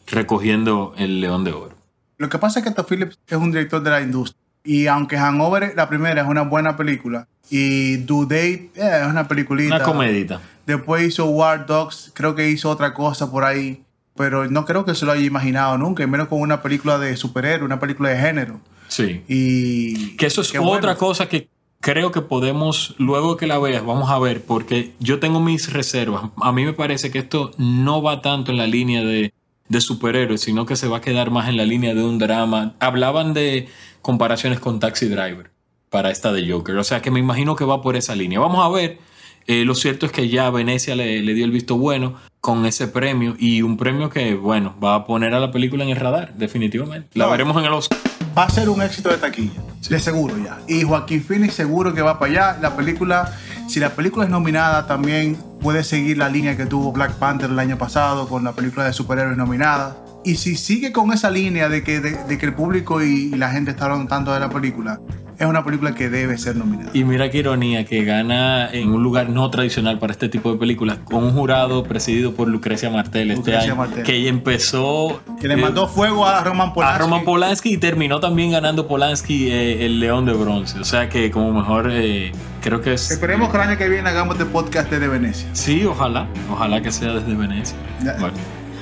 recogiendo 0.07 0.93
el 0.97 1.19
León 1.21 1.43
de 1.43 1.51
Oro. 1.51 1.75
Lo 2.17 2.29
que 2.29 2.37
pasa 2.39 2.59
es 2.59 2.65
que 2.65 2.71
Todd 2.71 2.85
Phillips 2.89 3.19
es 3.27 3.37
un 3.37 3.51
director 3.51 3.81
de 3.83 3.89
la 3.91 4.01
industria. 4.01 4.41
Y 4.63 4.87
aunque 4.87 5.17
Hangover, 5.17 5.73
la 5.75 5.87
primera, 5.87 6.21
es 6.21 6.27
una 6.27 6.41
buena 6.41 6.75
película. 6.75 7.27
Y 7.49 7.97
Due 7.97 8.25
Date 8.25 8.71
eh, 8.75 9.01
es 9.03 9.07
una 9.07 9.27
peliculita. 9.27 9.75
Una 9.75 9.85
comedita. 9.85 10.41
Después 10.65 11.07
hizo 11.07 11.25
War 11.27 11.65
Dogs. 11.65 12.11
Creo 12.13 12.35
que 12.35 12.49
hizo 12.49 12.69
otra 12.69 12.93
cosa 12.93 13.31
por 13.31 13.45
ahí. 13.45 13.83
Pero 14.15 14.49
no 14.49 14.65
creo 14.65 14.83
que 14.83 14.95
se 14.95 15.05
lo 15.05 15.11
haya 15.11 15.25
imaginado 15.25 15.77
nunca. 15.77 16.03
Y 16.03 16.07
menos 16.07 16.27
con 16.27 16.41
una 16.41 16.61
película 16.61 16.97
de 16.97 17.15
superhéroe, 17.15 17.65
una 17.65 17.79
película 17.79 18.09
de 18.09 18.17
género. 18.17 18.59
Sí. 18.87 19.23
Y. 19.27 20.17
Que 20.17 20.25
eso 20.25 20.41
es 20.41 20.49
otra 20.49 20.63
bueno. 20.63 20.97
cosa 20.97 21.29
que 21.29 21.49
creo 21.79 22.11
que 22.11 22.21
podemos, 22.21 22.95
luego 22.97 23.37
que 23.37 23.47
la 23.47 23.59
veas, 23.59 23.85
vamos 23.85 24.09
a 24.09 24.19
ver, 24.19 24.43
porque 24.43 24.93
yo 24.99 25.19
tengo 25.19 25.39
mis 25.39 25.71
reservas. 25.71 26.31
A 26.41 26.51
mí 26.51 26.65
me 26.65 26.73
parece 26.73 27.11
que 27.11 27.19
esto 27.19 27.51
no 27.57 28.01
va 28.01 28.21
tanto 28.21 28.51
en 28.51 28.57
la 28.57 28.67
línea 28.67 29.03
de, 29.03 29.33
de 29.69 29.81
superhéroes, 29.81 30.41
sino 30.41 30.65
que 30.65 30.75
se 30.75 30.87
va 30.87 30.97
a 30.97 31.01
quedar 31.01 31.31
más 31.31 31.47
en 31.47 31.57
la 31.57 31.65
línea 31.65 31.93
de 31.93 32.03
un 32.03 32.17
drama. 32.17 32.73
Hablaban 32.79 33.33
de 33.33 33.69
comparaciones 34.07 34.61
con 34.61 34.79
Taxi 34.79 35.07
Driver 35.09 35.51
para 35.89 36.11
esta 36.11 36.31
de 36.31 36.49
Joker, 36.49 36.77
o 36.77 36.83
sea 36.85 37.01
que 37.01 37.11
me 37.11 37.19
imagino 37.19 37.57
que 37.57 37.65
va 37.65 37.81
por 37.81 37.97
esa 37.97 38.15
línea. 38.15 38.39
Vamos 38.39 38.65
a 38.65 38.69
ver. 38.69 38.99
Eh, 39.47 39.65
lo 39.65 39.75
cierto 39.75 40.05
es 40.05 40.11
que 40.13 40.29
ya 40.29 40.49
Venecia 40.49 40.95
le, 40.95 41.21
le 41.21 41.33
dio 41.33 41.43
el 41.45 41.51
visto 41.51 41.77
bueno 41.77 42.15
con 42.41 42.65
ese 42.65 42.87
premio 42.87 43.35
y 43.37 43.61
un 43.61 43.75
premio 43.77 44.09
que, 44.09 44.35
bueno, 44.35 44.75
va 44.81 44.95
a 44.95 45.05
poner 45.05 45.33
a 45.33 45.39
la 45.41 45.51
película 45.51 45.83
en 45.83 45.89
el 45.89 45.97
radar, 45.97 46.33
definitivamente. 46.35 47.09
La 47.13 47.25
No. 47.25 47.31
veremos 47.31 47.57
en 47.57 47.65
el 47.65 47.73
Oscar. 47.73 47.97
Va 48.37 48.43
a 48.43 48.49
ser 48.49 48.69
un 48.69 48.81
éxito 48.81 49.09
de 49.09 49.17
taquilla. 49.17 49.61
De 49.89 49.99
seguro 49.99 50.35
ya. 50.37 50.59
Y 50.67 50.83
Joaquín 50.83 51.21
Phoenix 51.23 51.53
seguro 51.53 51.93
que 51.93 52.01
va 52.01 52.17
para 52.19 52.31
allá. 52.31 52.57
La 52.61 52.75
película, 52.77 53.33
si 53.67 53.79
la 53.81 53.89
película 53.91 54.23
es 54.25 54.31
nominada, 54.31 54.85
también 54.87 55.37
puede 55.61 55.83
seguir 55.83 56.17
la 56.17 56.29
línea 56.29 56.55
que 56.55 56.65
tuvo 56.65 56.91
Black 56.93 57.13
Panther 57.15 57.49
el 57.49 57.59
año 57.59 57.77
pasado 57.77 58.27
con 58.29 58.43
la 58.45 58.51
película 58.53 58.85
de 58.85 58.93
superhéroes 58.93 59.37
nominada. 59.37 59.97
Y 60.27 60.35
si 60.35 60.55
sigue 60.57 60.91
con 60.91 61.13
esa 61.13 61.29
línea 61.31 61.69
de 61.69 61.83
que, 61.83 62.01
de, 62.01 62.11
de 62.25 62.37
que 62.37 62.45
el 62.45 62.53
público 62.53 63.01
y, 63.01 63.31
y 63.33 63.35
la 63.37 63.49
gente 63.51 63.71
está 63.71 63.85
hablando 63.85 64.07
tanto 64.07 64.33
de 64.33 64.39
la 64.41 64.49
película, 64.49 64.99
es 65.39 65.45
una 65.47 65.63
película 65.63 65.95
que 65.95 66.09
debe 66.09 66.37
ser 66.37 66.55
nominada. 66.57 66.89
Y 66.93 67.03
mira 67.05 67.29
qué 67.29 67.37
ironía 67.37 67.85
que 67.85 68.03
gana 68.03 68.69
en 68.71 68.91
un 68.91 69.03
lugar 69.03 69.29
no 69.29 69.49
tradicional 69.49 69.99
para 69.99 70.11
este 70.11 70.27
tipo 70.27 70.51
de 70.51 70.57
películas, 70.57 70.97
con 71.05 71.23
un 71.23 71.31
jurado 71.31 71.83
presidido 71.83 72.33
por 72.33 72.47
Lucrecia 72.49 72.89
Martel 72.89 73.29
este 73.31 73.37
Lucrecia 73.51 73.71
año, 73.71 73.75
Martel. 73.77 74.03
que 74.03 74.15
ella 74.15 74.29
empezó 74.29 75.21
Que 75.39 75.47
le 75.47 75.53
eh, 75.53 75.57
mandó 75.57 75.87
fuego 75.87 76.25
a 76.27 76.43
Roman 76.43 76.73
Polanski. 76.73 76.95
a 76.95 76.97
Roman 77.05 77.23
Polanski 77.23 77.73
y 77.73 77.77
terminó 77.77 78.19
también 78.19 78.51
ganando 78.51 78.85
Polanski 78.87 79.49
eh, 79.49 79.85
el 79.85 79.99
León 80.01 80.25
de 80.25 80.33
Bronce. 80.33 80.77
O 80.79 80.83
sea 80.85 81.07
que 81.07 81.31
como 81.31 81.53
mejor 81.53 81.89
eh, 81.91 82.33
creo 82.61 82.81
que 82.81 82.93
es... 82.95 83.11
Esperemos 83.11 83.49
que 83.49 83.57
el 83.57 83.63
año 83.63 83.77
que 83.77 83.87
viene 83.87 84.09
hagamos 84.09 84.35
este 84.37 84.51
podcast 84.51 84.89
desde 84.89 85.07
Venecia. 85.07 85.47
Sí, 85.53 85.85
ojalá, 85.85 86.27
ojalá 86.51 86.81
que 86.81 86.91
sea 86.91 87.13
desde 87.13 87.33
Venecia. 87.33 87.77
Ya. 88.03 88.13
Bueno, 88.19 88.35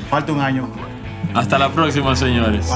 Falta 0.10 0.32
un 0.32 0.40
año. 0.40 0.70
Hasta 1.34 1.58
la 1.58 1.70
próxima, 1.70 2.16
señores. 2.16 2.72